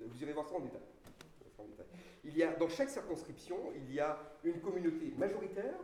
[0.00, 0.80] Vous irez voir ça en détail.
[1.04, 1.86] Vous irez voir ça en détail.
[2.24, 5.78] Il y a, dans chaque circonscription, il y a une communauté majoritaire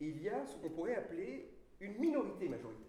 [0.00, 2.86] et il y a ce qu'on pourrait appeler une minorité majoritaire.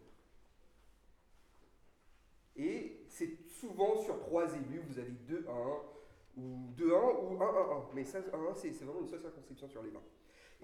[2.58, 5.46] Et c'est souvent sur trois élus, vous avez 2-1,
[6.38, 6.84] ou 2-1
[7.24, 7.86] ou 1-1-1.
[7.94, 10.00] Mais ça, 1-1, c'est c'est vraiment une seule circonscription sur les 20.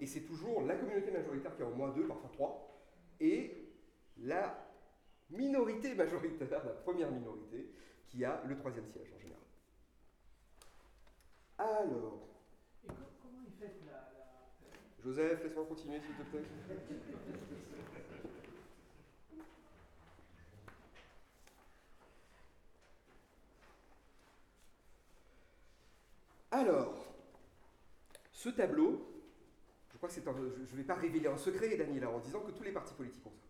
[0.00, 2.80] Et c'est toujours la communauté majoritaire qui a au moins 2, parfois 3,
[3.20, 3.68] et
[4.18, 4.64] la
[5.30, 7.70] minorité majoritaire, la première minorité,
[8.06, 9.42] qui a le troisième siège en général.
[11.58, 12.28] Alors,
[12.84, 13.92] Et co- comment il fait la.
[13.92, 15.02] la...
[15.02, 16.42] Joseph, laisse-moi continuer s'il te plaît.
[26.50, 26.94] Alors,
[28.32, 29.06] ce tableau,
[29.90, 30.40] je crois que c'est un, je
[30.72, 33.30] ne vais pas révéler un secret, Daniela, en disant que tous les partis politiques ont
[33.30, 33.46] ça.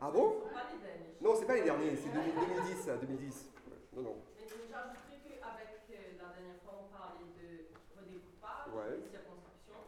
[0.00, 0.38] Ah bon?
[0.38, 1.14] Ce sont pas les derniers.
[1.20, 3.50] Non, c'est pas les derniers, c'est 2000 2010, ça, 2010.
[3.66, 4.16] Ouais, Non, non.
[4.38, 7.66] Mais j'ajouterais qu'avec euh, la dernière fois, on parlait de
[7.98, 8.94] redécoupage Ouais.
[9.02, 9.82] des circonscriptions.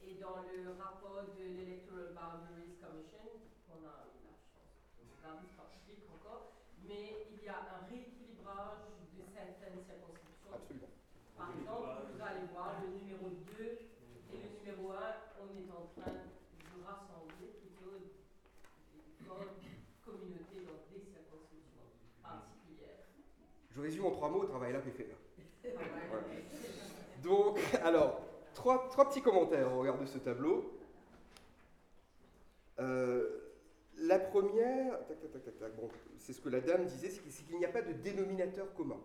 [0.00, 3.28] Et dans le rapport de l'Electoral Boundaries Commission,
[3.68, 6.56] qu'on a eu la chance de regarder, c'est pas public encore,
[6.88, 10.50] mais il y a un rééquilibrage de certaines circonscriptions.
[10.50, 10.90] Absolument.
[11.38, 14.98] Par exemple, vous allez voir le numéro 2 et le numéro 1,
[15.38, 18.18] on est en train de rassembler plutôt des
[20.02, 21.86] communautés dans des circonscriptions
[22.18, 23.06] particulières.
[23.70, 25.70] Je résume en trois mots, travail là, fait là.
[27.22, 28.20] Donc, alors,
[28.54, 30.80] trois, trois petits commentaires au regard de ce tableau.
[32.80, 33.45] Euh,
[33.98, 34.98] la première,
[36.18, 39.00] c'est ce que la dame disait, c'est qu'il n'y a pas de dénominateur commun.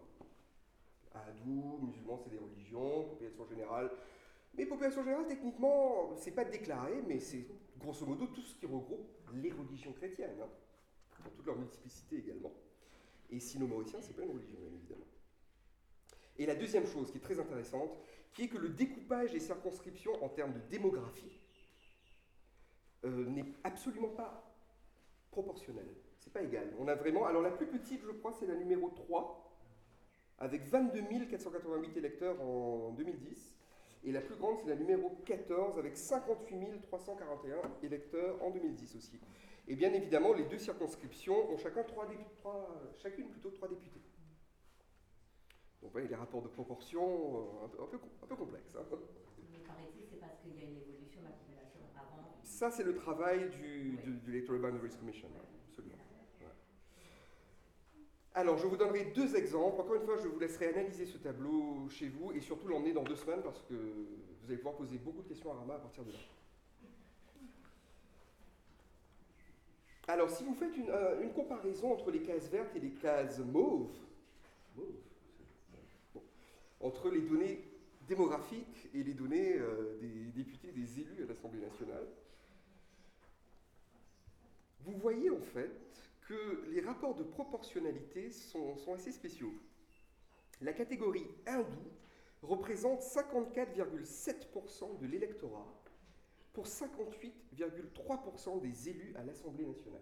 [1.13, 3.91] Hindous, musulmans, c'est des religions, population générale.
[4.53, 7.45] Mais population générale, techniquement, c'est pas déclaré, mais c'est
[7.79, 10.49] grosso modo tout ce qui regroupe les religions chrétiennes, hein,
[11.23, 12.51] dans toute leur multiplicité également.
[13.29, 15.05] Et sino-mauricien, c'est pas une religion, bien évidemment.
[16.37, 17.91] Et la deuxième chose qui est très intéressante,
[18.33, 21.39] qui est que le découpage des circonscriptions en termes de démographie
[23.05, 24.50] euh, n'est absolument pas
[25.31, 25.87] proportionnel.
[26.19, 26.71] C'est pas égal.
[26.79, 27.25] On a vraiment.
[27.25, 29.57] Alors la plus petite, je crois, c'est la numéro 3,
[30.39, 33.57] avec 22 488 électeurs en 2010.
[34.03, 39.19] Et la plus grande, c'est la numéro 14, avec 58 341 électeurs en 2010 aussi.
[39.67, 42.07] Et bien évidemment, les deux circonscriptions ont chacun trois
[42.97, 44.01] chacune plutôt trois députés.
[45.81, 48.75] Donc voilà, les rapports de proportion euh, un peu, un complexes
[50.59, 52.41] évolution de la population avant.
[52.61, 55.95] Ça, c'est le travail du, du, du Electoral Boundaries Commission, hein, absolument.
[58.35, 59.81] Alors, je vous donnerai deux exemples.
[59.81, 63.01] Encore une fois, je vous laisserai analyser ce tableau chez vous et surtout l'emmener dans
[63.01, 66.03] deux semaines parce que vous allez pouvoir poser beaucoup de questions à Rama à partir
[66.03, 66.19] de là.
[70.07, 73.39] Alors, si vous faites une, euh, une comparaison entre les cases vertes et les cases
[73.39, 73.97] mauves,
[74.75, 74.85] bon,
[76.79, 77.63] entre les données
[78.07, 82.05] démographiques et les données euh, des députés, des élus à l'Assemblée nationale,
[84.83, 85.71] vous voyez en fait
[86.21, 89.53] que les rapports de proportionnalité sont, assez spéciaux.
[90.61, 91.91] La catégorie hindoue
[92.41, 95.67] représente 54,7% de l'électorat
[96.53, 100.01] pour 58,3% des élus à l'Assemblée nationale.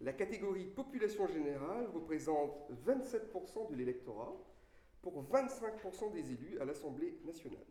[0.00, 4.36] La catégorie population générale représente 27% de l'électorat
[5.02, 7.66] pour 25% des élus à l'Assemblée nationale.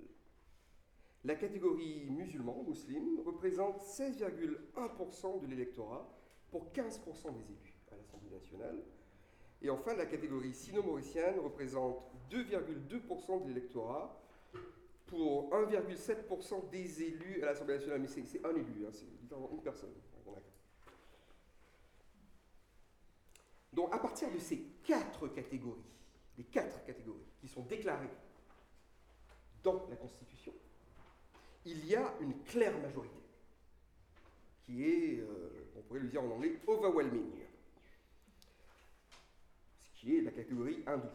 [1.24, 6.08] La catégorie musulman, musulmane, représente 16,1% de l'électorat
[6.50, 8.84] pour 15% des élus à l'Assemblée nationale.
[9.62, 14.22] Et enfin, la catégorie sino-mauricienne représente 2,2% de l'électorat
[15.08, 18.02] pour 1,7% des élus à l'Assemblée nationale.
[18.02, 19.94] Mais c'est un élu, hein, c'est une personne.
[23.74, 25.86] Donc, à partir de ces quatre catégories,
[26.36, 28.10] les quatre catégories qui sont déclarées
[29.62, 30.52] dans la Constitution,
[31.68, 33.22] il y a une claire majorité,
[34.66, 37.32] qui est, euh, on pourrait le dire en anglais, overwhelming,
[39.82, 41.08] ce qui est la catégorie hindoue.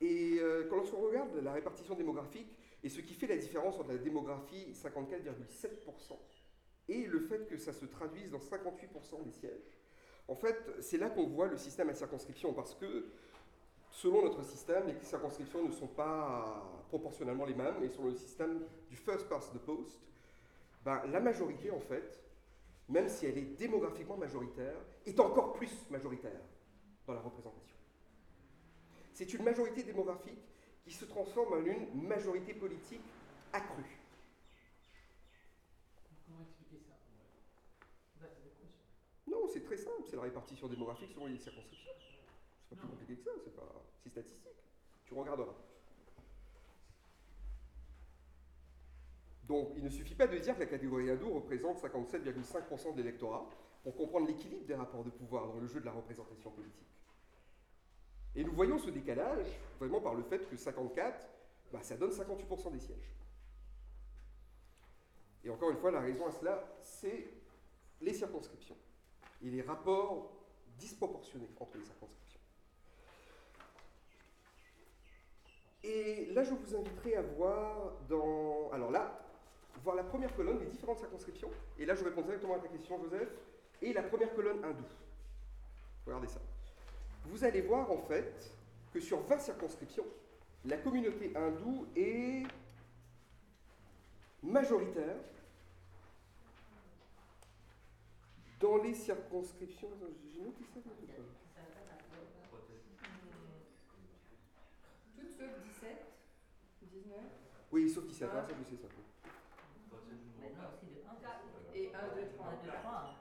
[0.00, 2.48] Et euh, quand lorsqu'on regarde la répartition démographique,
[2.82, 6.16] et ce qui fait la différence entre la démographie 54,7%
[6.88, 9.78] et le fait que ça se traduise dans 58% des sièges,
[10.28, 13.10] en fait, c'est là qu'on voit le système à circonscription, parce que
[13.90, 18.62] selon notre système, les circonscriptions ne sont pas proportionnellement les mêmes, et sur le système
[18.88, 20.00] du first past the post,
[20.84, 22.22] ben, la majorité, en fait,
[22.88, 24.74] même si elle est démographiquement majoritaire,
[25.06, 26.40] est encore plus majoritaire
[27.06, 27.76] dans la représentation.
[29.12, 30.40] C'est une majorité démographique
[30.82, 33.02] qui se transforme en une majorité politique
[33.52, 34.00] accrue.
[36.26, 36.94] Comment expliquer ça?
[39.26, 41.92] Non, c'est très simple, c'est la répartition démographique selon les circonscriptions.
[42.70, 43.66] C'est pas plus compliqué que ça, c'est pas.
[44.08, 44.46] Statistique.
[45.04, 45.54] Tu regarderas.
[49.44, 53.48] Donc, il ne suffit pas de dire que la catégorie hindoue représente 57,5% de l'électorat
[53.82, 56.86] pour comprendre l'équilibre des rapports de pouvoir dans le jeu de la représentation politique.
[58.34, 59.46] Et nous voyons ce décalage
[59.78, 61.28] vraiment par le fait que 54,
[61.72, 63.16] bah, ça donne 58% des sièges.
[65.42, 67.28] Et encore une fois, la raison à cela, c'est
[68.00, 68.76] les circonscriptions
[69.42, 70.32] et les rapports
[70.78, 72.40] disproportionnés entre les circonscriptions.
[75.82, 78.70] Et là, je vous inviterai à voir dans.
[78.72, 79.20] Alors là,
[79.82, 81.50] voir la première colonne des différentes circonscriptions.
[81.78, 83.28] Et là, je réponds directement à ta question, Joseph.
[83.82, 84.84] et la première colonne hindoue.
[86.06, 86.40] Regardez ça.
[87.26, 88.52] Vous allez voir en fait
[88.92, 90.06] que sur 20 circonscriptions,
[90.64, 92.42] la communauté hindoue est
[94.42, 95.16] majoritaire
[98.60, 99.88] dans les circonscriptions.
[100.32, 101.24] J'ai noté ça quelque part.
[105.16, 105.96] Toutes sauf 17,
[106.82, 108.88] 19 Oui, sauf 17, hein, ça je sais ça.
[110.40, 111.14] Maintenant aussi de 1.
[111.74, 112.46] et 1, 2, 3.
[112.46, 113.14] 1, 2, 3.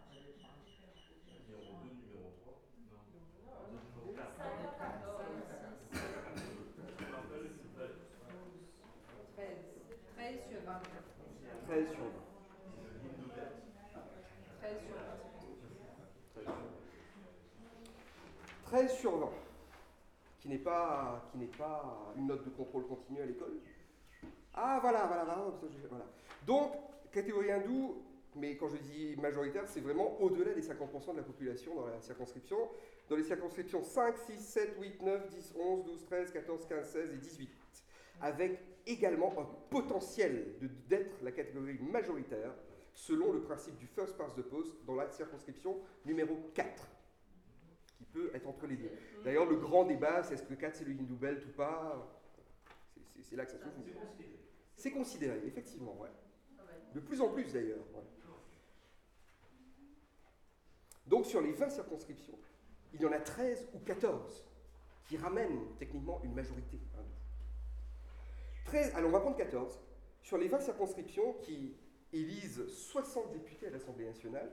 [1.29, 2.57] Numéro 2, numéro 3.
[2.89, 3.61] Non.
[3.69, 3.81] Non.
[3.93, 4.25] Numéro 4.
[4.37, 5.21] 5, 14,
[6.97, 7.93] Je me rappelle, c'était
[9.37, 9.53] 13.
[10.17, 10.81] 13 sur 20.
[11.67, 12.09] 13 sur 20.
[14.61, 15.09] 13 sur 20.
[18.65, 19.29] 13 sur 20,
[20.39, 23.59] qui n'est pas, qui n'est pas une note de contrôle continu à l'école.
[24.53, 26.05] Ah voilà, voilà, voilà, je- voilà.
[26.45, 26.73] Donc,
[27.11, 28.01] catégorie hindoue,
[28.35, 31.99] mais quand je dis majoritaire, c'est vraiment au-delà des 50% de la population dans la
[32.01, 32.57] circonscription.
[33.09, 37.13] Dans les circonscriptions 5, 6, 7, 8, 9, 10, 11, 12, 13, 14, 15, 16
[37.13, 37.49] et 18,
[38.21, 40.55] avec également un potentiel
[40.87, 42.53] d'être la catégorie majoritaire
[42.93, 46.87] selon le principe du first past the post dans la circonscription numéro 4,
[47.97, 48.91] qui peut être entre les deux.
[49.23, 52.18] D'ailleurs, le grand débat, c'est est-ce que 4 c'est le Hindu Belt ou pas?
[53.23, 53.71] C'est- là que ça se joue.
[53.85, 54.39] C'est considéré.
[54.75, 56.09] C'est considéré, effectivement, ouais.
[56.93, 57.85] De plus en plus d'ailleurs.
[57.93, 58.03] ouais.
[61.07, 62.37] Donc sur les 20 circonscriptions,
[62.93, 64.45] il y en a 13 ou 14
[65.07, 66.79] qui ramènent techniquement une majorité.
[66.97, 67.03] hein.
[68.65, 69.79] 13, alors on va prendre 14.
[70.21, 71.75] Sur les 20 circonscriptions qui
[72.13, 74.51] élisent 60 députés à l'Assemblée nationale,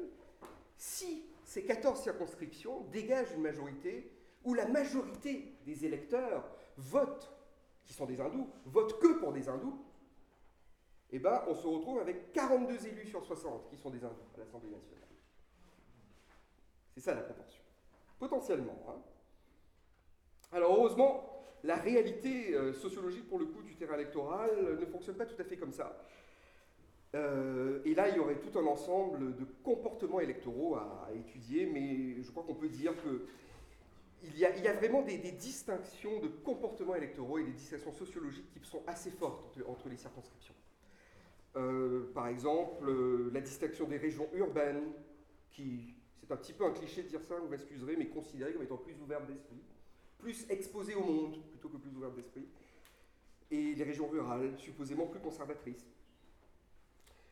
[0.79, 4.11] si ces 14 circonscriptions dégagent une majorité
[4.45, 6.49] où la majorité des électeurs
[6.79, 7.31] votent,
[7.87, 9.79] qui sont des hindous, votent que pour des hindous,
[11.13, 14.41] eh ben, on se retrouve avec 42 élus sur 60 qui sont des hindous à
[14.41, 15.09] l'Assemblée nationale.
[16.95, 17.63] C'est ça la proportion.
[18.19, 18.77] Potentiellement.
[18.89, 19.01] hein.
[20.53, 25.17] Alors heureusement, la réalité euh, sociologique pour le coup du terrain électoral euh, ne fonctionne
[25.17, 25.97] pas tout à fait comme ça.
[27.15, 31.67] Euh, et là, il y aurait tout un ensemble de comportements électoraux à, à étudier,
[31.67, 33.27] mais je crois qu'on peut dire que
[34.25, 38.83] il y a, vraiment des, distinctions de comportements électoraux et des distinctions sociologiques qui sont
[38.87, 40.55] assez fortes entre- les circonscriptions.
[41.57, 44.93] Euh, par exemple, euh, la distinction des régions urbaines,
[45.51, 48.63] qui, c'est un petit peu un cliché de dire ça, vous m'excuserez, mais considérées comme
[48.63, 49.63] étant plus ouvertes d'esprit,
[50.19, 52.47] plus exposées au monde plutôt que plus ouvertes d'esprit,
[53.51, 55.87] et les régions rurales, supposément plus conservatrices.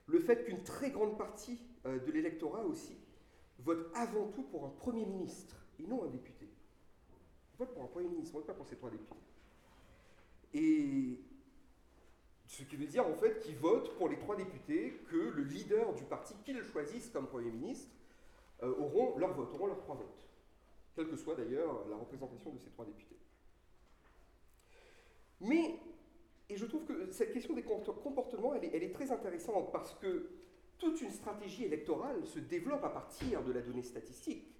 [0.07, 2.97] Le fait qu'une très grande partie euh, de l'électorat aussi
[3.59, 6.49] vote avant tout pour un Premier ministre et non un député.
[7.59, 9.15] Vote pour un Premier ministre, on vote pas pour ces trois députés.
[10.53, 11.21] Et
[12.47, 15.93] ce qui veut dire en fait qu'ils votent pour les trois députés que le leader
[15.95, 17.91] du parti qu'ils choisissent comme Premier ministre
[18.63, 20.29] euh, auront leur vote, auront leurs trois votes.
[20.95, 23.19] Quelle que soit d'ailleurs la représentation de ces trois députés.
[25.41, 25.81] Mais,
[26.49, 30.31] et je trouve que cette question des comport- comportements, elle est très intéressante parce que
[30.79, 34.55] toute une stratégie électorale se développe à partir de la donnée statistique,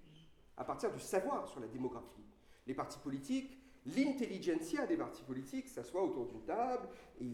[0.57, 2.24] à partir du savoir sur la démographie.
[2.67, 6.87] Les partis politiques, l'intelligentsia des partis politiques s'assoit autour d'une table
[7.21, 7.25] et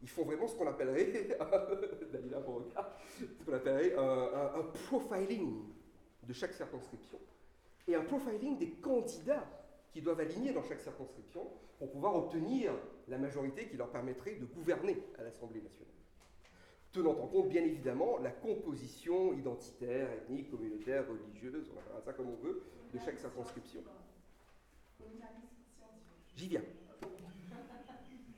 [0.00, 1.28] ils font vraiment ce qu'on appellerait,
[2.12, 2.86] Dalila me regarde,
[3.18, 5.64] ce qu'on appellerait un, un- un profiling
[6.22, 7.18] de chaque circonscription
[7.86, 9.46] et un profiling des candidats
[9.92, 11.46] qui doivent aligner dans chaque circonscription
[11.78, 12.72] pour pouvoir obtenir
[13.08, 15.86] la majorité qui leur permettrait de gouverner à l'Assemblée nationale.
[16.92, 22.28] Tenant en compte, bien évidemment, la composition identitaire, ethnique, communautaire, religieuse, on appellera ça comme
[22.30, 22.62] on veut,
[22.92, 23.82] de chaque circonscription.
[26.36, 26.62] J'y viens.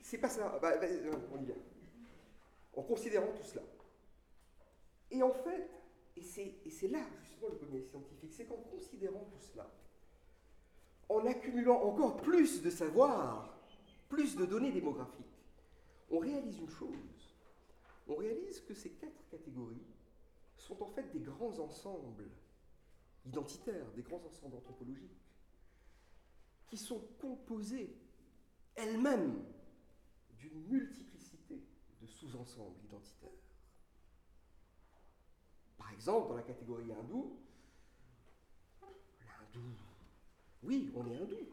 [0.01, 0.59] C'est pas ça.
[0.61, 1.55] Bah, euh, on y vient.
[2.75, 3.63] En considérant tout cela.
[5.11, 5.69] Et en fait,
[6.15, 9.69] et c'est, et c'est là justement le premier scientifique, c'est qu'en considérant tout cela,
[11.09, 13.57] en accumulant encore plus de savoir,
[14.09, 15.25] plus de données démographiques,
[16.09, 17.35] on réalise une chose.
[18.07, 19.85] On réalise que ces quatre catégories
[20.57, 22.29] sont en fait des grands ensembles
[23.25, 25.20] identitaires, des grands ensembles anthropologiques,
[26.71, 27.93] qui sont composés
[28.75, 29.43] elles-mêmes
[30.39, 31.61] d'une multiplicité
[32.01, 33.29] de sous-ensembles identitaires.
[35.77, 37.37] Par exemple, dans la catégorie hindou,
[38.81, 39.69] l'hindou,
[40.63, 41.49] oui, on est hindou.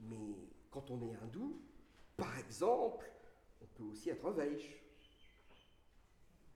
[0.00, 1.62] Mais quand on est hindou,
[2.16, 3.08] par exemple,
[3.60, 4.78] on peut aussi être un Vaishya.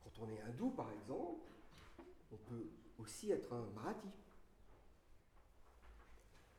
[0.02, 1.46] Quand on est hindou, par exemple,
[2.32, 2.66] on peut
[2.98, 4.08] aussi être un Marathi.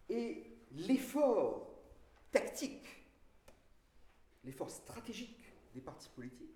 [0.07, 1.67] Et l'effort
[2.31, 3.05] tactique,
[4.43, 6.51] l'effort stratégique des partis politiques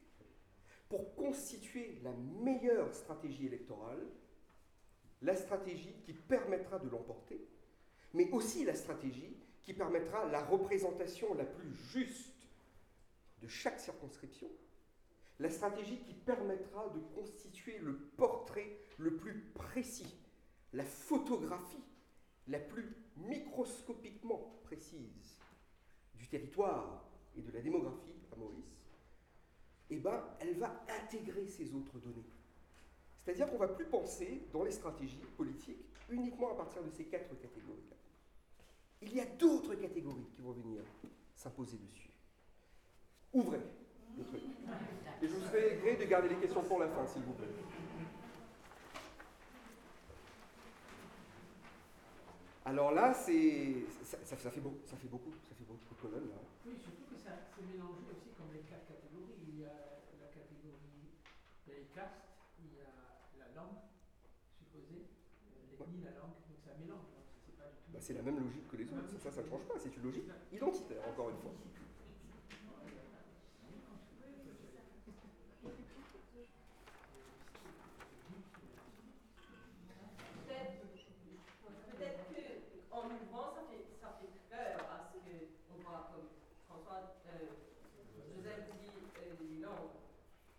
[0.89, 4.05] pour constituer la meilleure stratégie électorale
[5.21, 7.39] la stratégie qui permettra de l'emporter,
[8.13, 12.47] mais aussi la stratégie qui permettra la représentation la plus juste
[13.41, 14.47] de chaque circonscription,
[15.39, 20.17] la stratégie qui permettra de constituer le portrait le plus précis,
[20.73, 21.83] la photographie
[22.47, 25.37] la plus microscopiquement précise
[26.15, 27.03] du territoire
[27.35, 28.81] et de la démographie à Maurice,
[29.89, 32.25] eh ben, elle va intégrer ces autres données.
[33.23, 37.05] C'est-à-dire qu'on ne va plus penser dans les stratégies politiques uniquement à partir de ces
[37.05, 37.95] quatre catégories-là.
[39.01, 40.81] Il y a d'autres catégories qui vont venir
[41.35, 42.09] s'imposer dessus.
[43.33, 43.61] Ouvrez
[44.17, 44.41] le truc.
[45.21, 47.47] Et je vous serai gré de garder les questions pour la fin, s'il vous plaît.
[52.65, 55.99] Alors là, c'est ça, ça, ça fait beaucoup, ça fait beaucoup, ça fait beaucoup de
[56.01, 56.37] colonnes là.
[56.65, 59.33] Oui, surtout que ça c'est mélangé aussi comme les quatre catégories.
[59.49, 61.09] Il y a la catégorie,
[61.65, 62.21] il y a les castes,
[62.61, 62.93] il y a
[63.41, 63.81] la langue
[64.61, 67.09] supposée, euh, l'ethnie, la langue, donc ça mélange.
[67.09, 67.89] donc C'est pas du tout.
[67.93, 69.09] Bah, c'est la même logique que les autres.
[69.17, 69.79] Ça, ça ne change pas.
[69.81, 71.53] C'est une logique identitaire, encore une fois.
[80.47, 80.81] Peut-être
[81.91, 82.41] peut-être que
[82.91, 86.27] en ouvrant, ça fait, ça fait peur parce qu'on voit comme
[86.67, 87.47] François, euh,
[88.35, 89.97] Joseph dit euh, les langues,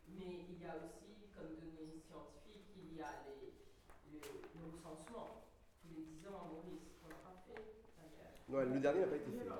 [0.08, 3.52] mais il y a aussi comme données scientifiques, il y a les,
[4.12, 5.46] le, le recensement
[5.82, 7.62] tous les 10 ans à Maurice, qu'on n'a pas fait
[7.96, 8.38] d'ailleurs.
[8.52, 9.48] Non, le dernier n'a pas été fait.
[9.48, 9.56] La,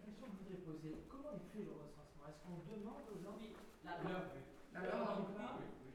[0.00, 2.24] question que je voudrais poser, comment il fait le recensement?
[2.32, 3.36] Est-ce qu'on demande aux gens?
[3.84, 5.20] La leur,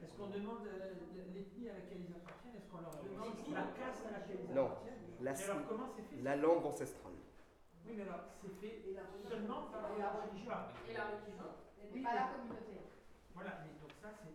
[0.02, 0.94] Est-ce qu'on demande euh,
[1.34, 2.54] l'ethnie à laquelle ils appartiennent?
[2.56, 4.66] Est-ce qu'on leur demande la caste à laquelle ils Non.
[4.70, 5.02] appartiennent?
[5.22, 6.22] La, Et alors comment c'est fait?
[6.22, 7.18] la langue ancestrale.
[7.86, 8.82] Oui, mais alors c'est fait
[9.28, 10.54] seulement par la religion.
[10.86, 11.50] Et la religion.
[11.92, 12.86] Oui, Pas la communauté.
[13.34, 14.30] Voilà, mais donc ça, c'est-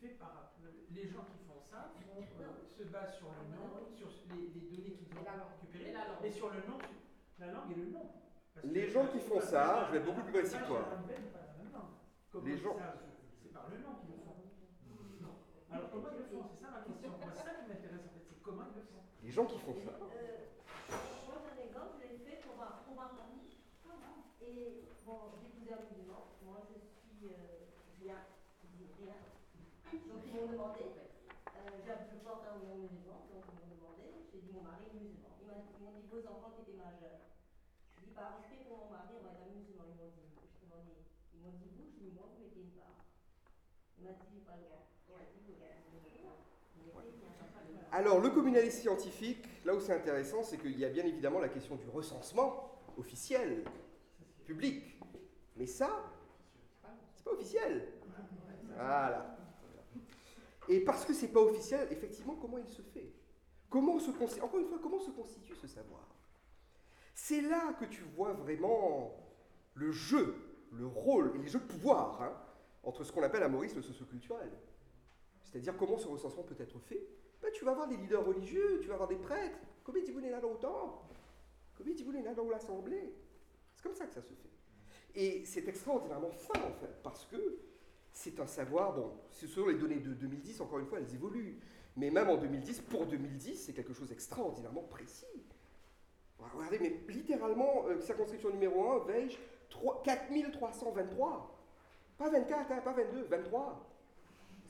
[0.00, 0.44] fait par rapport.
[0.92, 4.64] Les gens qui font ça font, euh, se basent sur le nom, sur les, les
[4.70, 5.56] données qu'ils ont Et la langue.
[5.74, 6.24] Et la langue.
[6.24, 6.78] et sur le nom,
[7.38, 8.06] la langue et le nom.
[8.54, 10.80] Parce Les gens qui font ça, je vais être beaucoup plus précis que toi.
[10.80, 10.96] Pas la
[11.62, 11.82] même langue.
[12.30, 12.76] Comment Les gens-
[13.42, 14.34] C'est par le nom qu'ils le font.
[15.70, 17.08] Alors comment ils le font C'est ça ma question.
[17.10, 19.02] Moi, c'est ça qui m'intéresse en fait, c'est comment ils le font.
[19.22, 19.92] Les gens qui font ça.
[20.00, 20.48] Euh,
[21.28, 23.52] moi, j'ai un exemple, je l'ai fait pour ma, pour ma famille.
[24.40, 26.22] Et bon, j'ai épousé un musulman.
[26.46, 27.68] Moi, je suis euh,
[28.00, 28.16] rien.
[28.62, 29.12] Je dis rien.
[30.08, 30.80] Donc, ils m'ont demandé.
[30.88, 33.77] Euh, je porte un nom musulman, donc ils m'ont demandé.
[34.38, 35.34] J'ai dit mon mari est musulman.
[35.42, 37.26] Ils m'a- m'ont dit vos enfants qui étaient majeurs.
[37.98, 39.82] Je dis par respect pour mon mari, on va un musulman.
[39.90, 41.02] Ils m'ont dit, je demandais,
[41.34, 43.02] ils m'ont dit vous, je dis moi, vous mettez une barre.
[43.98, 44.86] Il m'a dit, pas le gars.
[44.94, 45.74] Il faut gars.
[45.90, 47.82] Vous mettez bien.
[47.90, 51.48] Alors, le communalisme scientifique, là où c'est intéressant, c'est qu'il y a bien évidemment la
[51.48, 53.64] question du recensement officiel,
[54.44, 55.00] public.
[55.56, 56.14] Mais ça,
[57.16, 57.88] c'est pas officiel.
[58.76, 59.34] Voilà.
[60.68, 63.10] Et parce que c'est pas officiel, effectivement, comment il se fait?
[63.70, 66.06] Comment se consti- Encore une fois, comment se constitue ce savoir?
[67.14, 69.14] C'est là que tu vois vraiment
[69.74, 70.34] le jeu,
[70.72, 72.32] le rôle et les jeux de pouvoir hein,
[72.84, 74.50] entre ce qu'on appelle à Maurice le socioculturel.
[75.44, 77.06] C'est-à-dire comment ce recensement peut être fait
[77.42, 79.58] ben, Tu vas avoir des leaders religieux, tu vas avoir des prêtres.
[79.84, 81.14] Combien tu voulais là dans le temple
[81.76, 83.14] Combien tu voulais là dans l'assemblée
[83.74, 84.50] C'est comme ça que ça se fait.
[85.14, 87.58] Et c'est extraordinairement fin en fait, parce que
[88.12, 91.58] c'est un savoir, bon, ce sont les données de 2010, encore une fois, elles évoluent.
[91.98, 95.26] Mais même en 2010, pour 2010, c'est quelque chose d'extraordinairement précis.
[96.38, 99.36] Regardez, mais littéralement, euh, circonscription numéro 1, Veige,
[99.68, 101.58] 3 4323.
[102.16, 103.84] Pas 24, hein, pas 22, 23.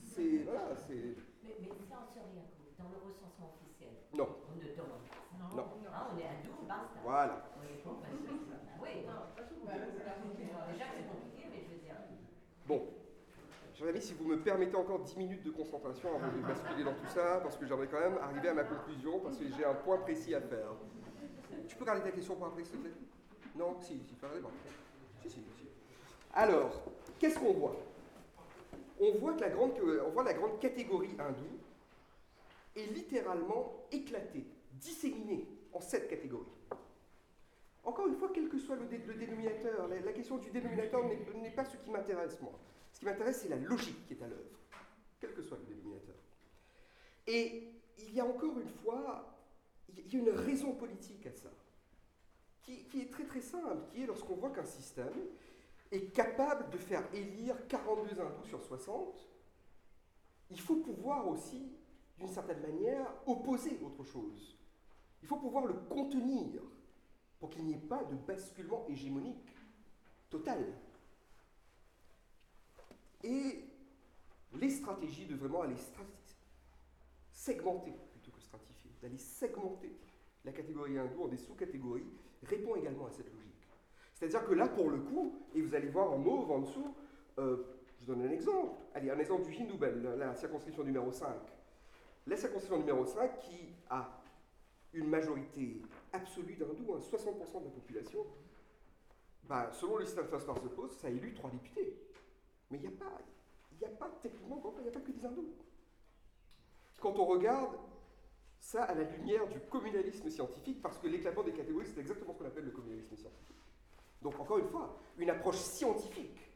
[0.01, 0.39] C'est.
[0.39, 1.15] Voilà, c'est.
[1.43, 2.41] Mais, mais ça, on se rien
[2.79, 3.89] dans le recensement officiel.
[4.13, 4.27] Non.
[4.49, 5.55] On ne demande pas ça.
[5.55, 5.65] Non.
[5.93, 6.99] Ah, on est à 12, basta.
[7.03, 7.45] Voilà.
[7.61, 9.21] Oui, bon, ben, c'est- oui, non,
[10.73, 11.95] déjà que c'est compliqué, mais je veux dire.
[12.65, 12.87] Bon.
[13.79, 17.07] Chers si vous me permettez encore 10 minutes de concentration avant de basculer dans tout
[17.13, 19.97] ça, parce que j'aimerais quand même arriver à ma conclusion, parce que j'ai un point
[19.99, 20.73] précis à faire.
[21.65, 22.91] Tu peux garder ta question pour après, s'il te plaît?
[23.55, 23.77] Non?
[23.79, 24.49] Si, si, pardon.
[25.21, 25.39] Si, si.
[26.33, 26.83] Alors,
[27.19, 27.77] qu'est-ce qu'on voit?
[28.99, 29.71] On voit, que la grande,
[30.05, 31.57] on voit la grande catégorie hindoue
[32.75, 36.51] est littéralement éclatée, disséminée en sept catégories.
[37.85, 41.01] Encore une fois, quel que soit le, dé- le dénominateur, la, la question du dénominateur
[41.05, 42.51] n'est pas ce qui m'intéresse, moi.
[42.99, 44.59] Ce qui m'intéresse, c'est la logique qui est à l'œuvre,
[45.21, 46.17] quel que soit le dénominateur.
[47.27, 49.39] Et il y a encore une fois,
[49.87, 51.49] il y a une raison politique à ça,
[52.61, 55.13] qui, qui est très très simple, qui est lorsqu'on voit qu'un système
[55.93, 59.15] est capable de faire élire 42 hindous sur 60,
[60.51, 61.71] il faut pouvoir aussi,
[62.17, 64.57] d'une certaine manière, opposer autre chose.
[65.21, 66.61] Il faut pouvoir le contenir
[67.39, 69.55] pour qu'il n'y ait pas de basculement hégémonique
[70.29, 70.65] total.
[73.23, 73.65] Et
[74.53, 75.75] les stratégies de vraiment aller
[77.31, 79.91] segmenter plutôt que stratifier, d'aller segmenter
[80.45, 82.07] la catégorie hindoue en des sous-catégories,
[82.43, 83.67] répond également à cette logique.
[84.13, 86.95] C'est-à-dire que là, pour le coup, et vous allez voir en mauve en dessous,
[87.37, 87.57] euh,
[87.99, 88.77] je vous donne un exemple.
[88.93, 91.29] Allez, un exemple du Hindu Belt, la, circonscription numéro 5.
[92.27, 94.21] La circonscription numéro 5 qui a
[94.93, 95.81] une majorité
[96.11, 98.25] absolue d'hindous, hein, 60% de la population,
[99.43, 101.95] bah, selon le système First Past the Post, ça a élu trois députés.
[102.69, 103.17] Mais il n'y a pas,
[103.85, 105.53] a pas techniquement, il n'y a pas que des hindous.
[106.99, 107.75] Quand on regarde
[108.59, 112.39] ça à la lumière du communalisme scientifique, parce que l'éclatement des catégories, c'est exactement ce
[112.39, 113.55] qu'on appelle le communalisme scientifique.
[114.21, 116.51] Donc encore une fois, une approche scientifique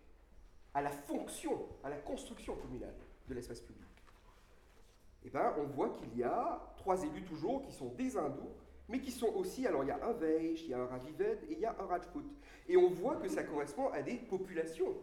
[0.74, 2.96] à la fonction, à la construction communale
[3.28, 3.88] de l'espace public.
[5.26, 8.52] Eh bien, on voit qu'il y a trois élus toujours qui sont des hindous,
[8.90, 11.40] mais qui sont aussi, alors il y a un Vaish, il y a un Ravived
[11.50, 12.26] et il y a un Rajput.
[12.68, 14.94] Et on voit que ça correspond à des populations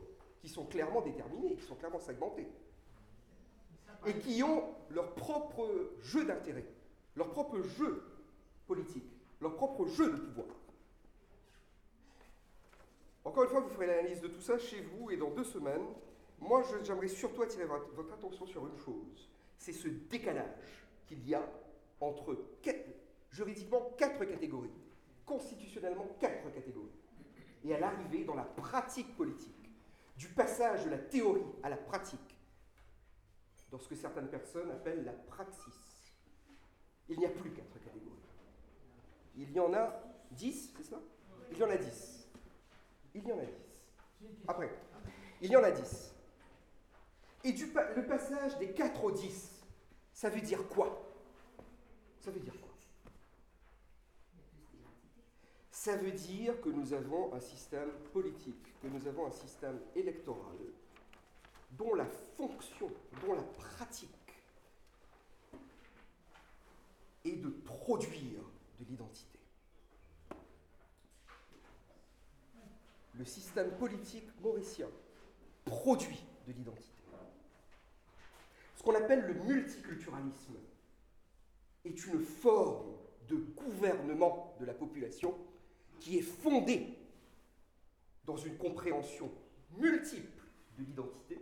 [0.40, 2.48] qui sont clairement déterminées, qui sont clairement segmentées,
[4.06, 6.66] et qui ont leur propre jeu d'intérêt,
[7.16, 8.02] leur propre jeu
[8.66, 9.10] politique,
[9.40, 10.48] leur propre jeu de pouvoir.
[13.24, 15.86] Encore une fois, vous ferez l'analyse de tout ça chez vous et dans deux semaines.
[16.38, 19.30] Moi, j'aimerais surtout attirer votre, attention sur une chose.
[19.58, 21.46] C'est ce décalage qu'il y a
[22.00, 22.36] entre
[23.30, 24.72] juridiquement quatre catégories,
[25.26, 26.88] constitutionnellement quatre catégories,
[27.62, 29.59] et à l'arrivée dans la pratique politique,
[30.20, 32.38] du passage de la théorie à la pratique,
[33.70, 36.12] dans ce que certaines personnes appellent la praxis.
[37.08, 38.20] Il n'y a plus quatre catégories.
[39.34, 39.98] Il y en a
[40.32, 41.00] dix, c'est ça
[41.50, 42.28] Il y en a dix.
[43.14, 44.28] Il y en a dix.
[44.46, 44.70] Après,
[45.40, 46.12] il y en a dix.
[47.42, 49.64] Et le passage des 4 au 10,
[50.12, 51.10] ça veut dire quoi?
[52.20, 52.69] Ça veut dire quoi?
[55.80, 60.58] Ça veut dire que nous avons un système politique, que nous avons un système électoral
[61.70, 62.04] dont la
[62.36, 62.90] fonction,
[63.24, 64.10] dont la pratique
[67.24, 68.42] est de produire
[68.78, 69.38] de l'identité.
[73.18, 74.88] le système politique mauricien
[75.64, 77.02] produit de l'identité.
[78.76, 80.56] Ce qu'on appelle le multiculturalisme
[81.86, 82.96] est une forme
[83.28, 85.34] de gouvernement de la population
[86.00, 86.98] qui est fondée
[88.24, 89.30] dans une compréhension
[89.76, 90.42] multiple
[90.76, 91.38] de l'identité.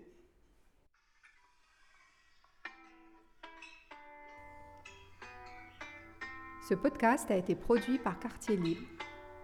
[6.69, 8.87] Ce podcast a été produit par Quartier Libre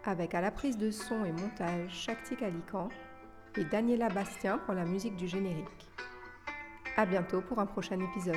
[0.05, 2.91] avec à la prise de son et montage Shakti Kalikan
[3.57, 5.89] et Daniela Bastien pour la musique du générique.
[6.97, 8.36] À bientôt pour un prochain épisode.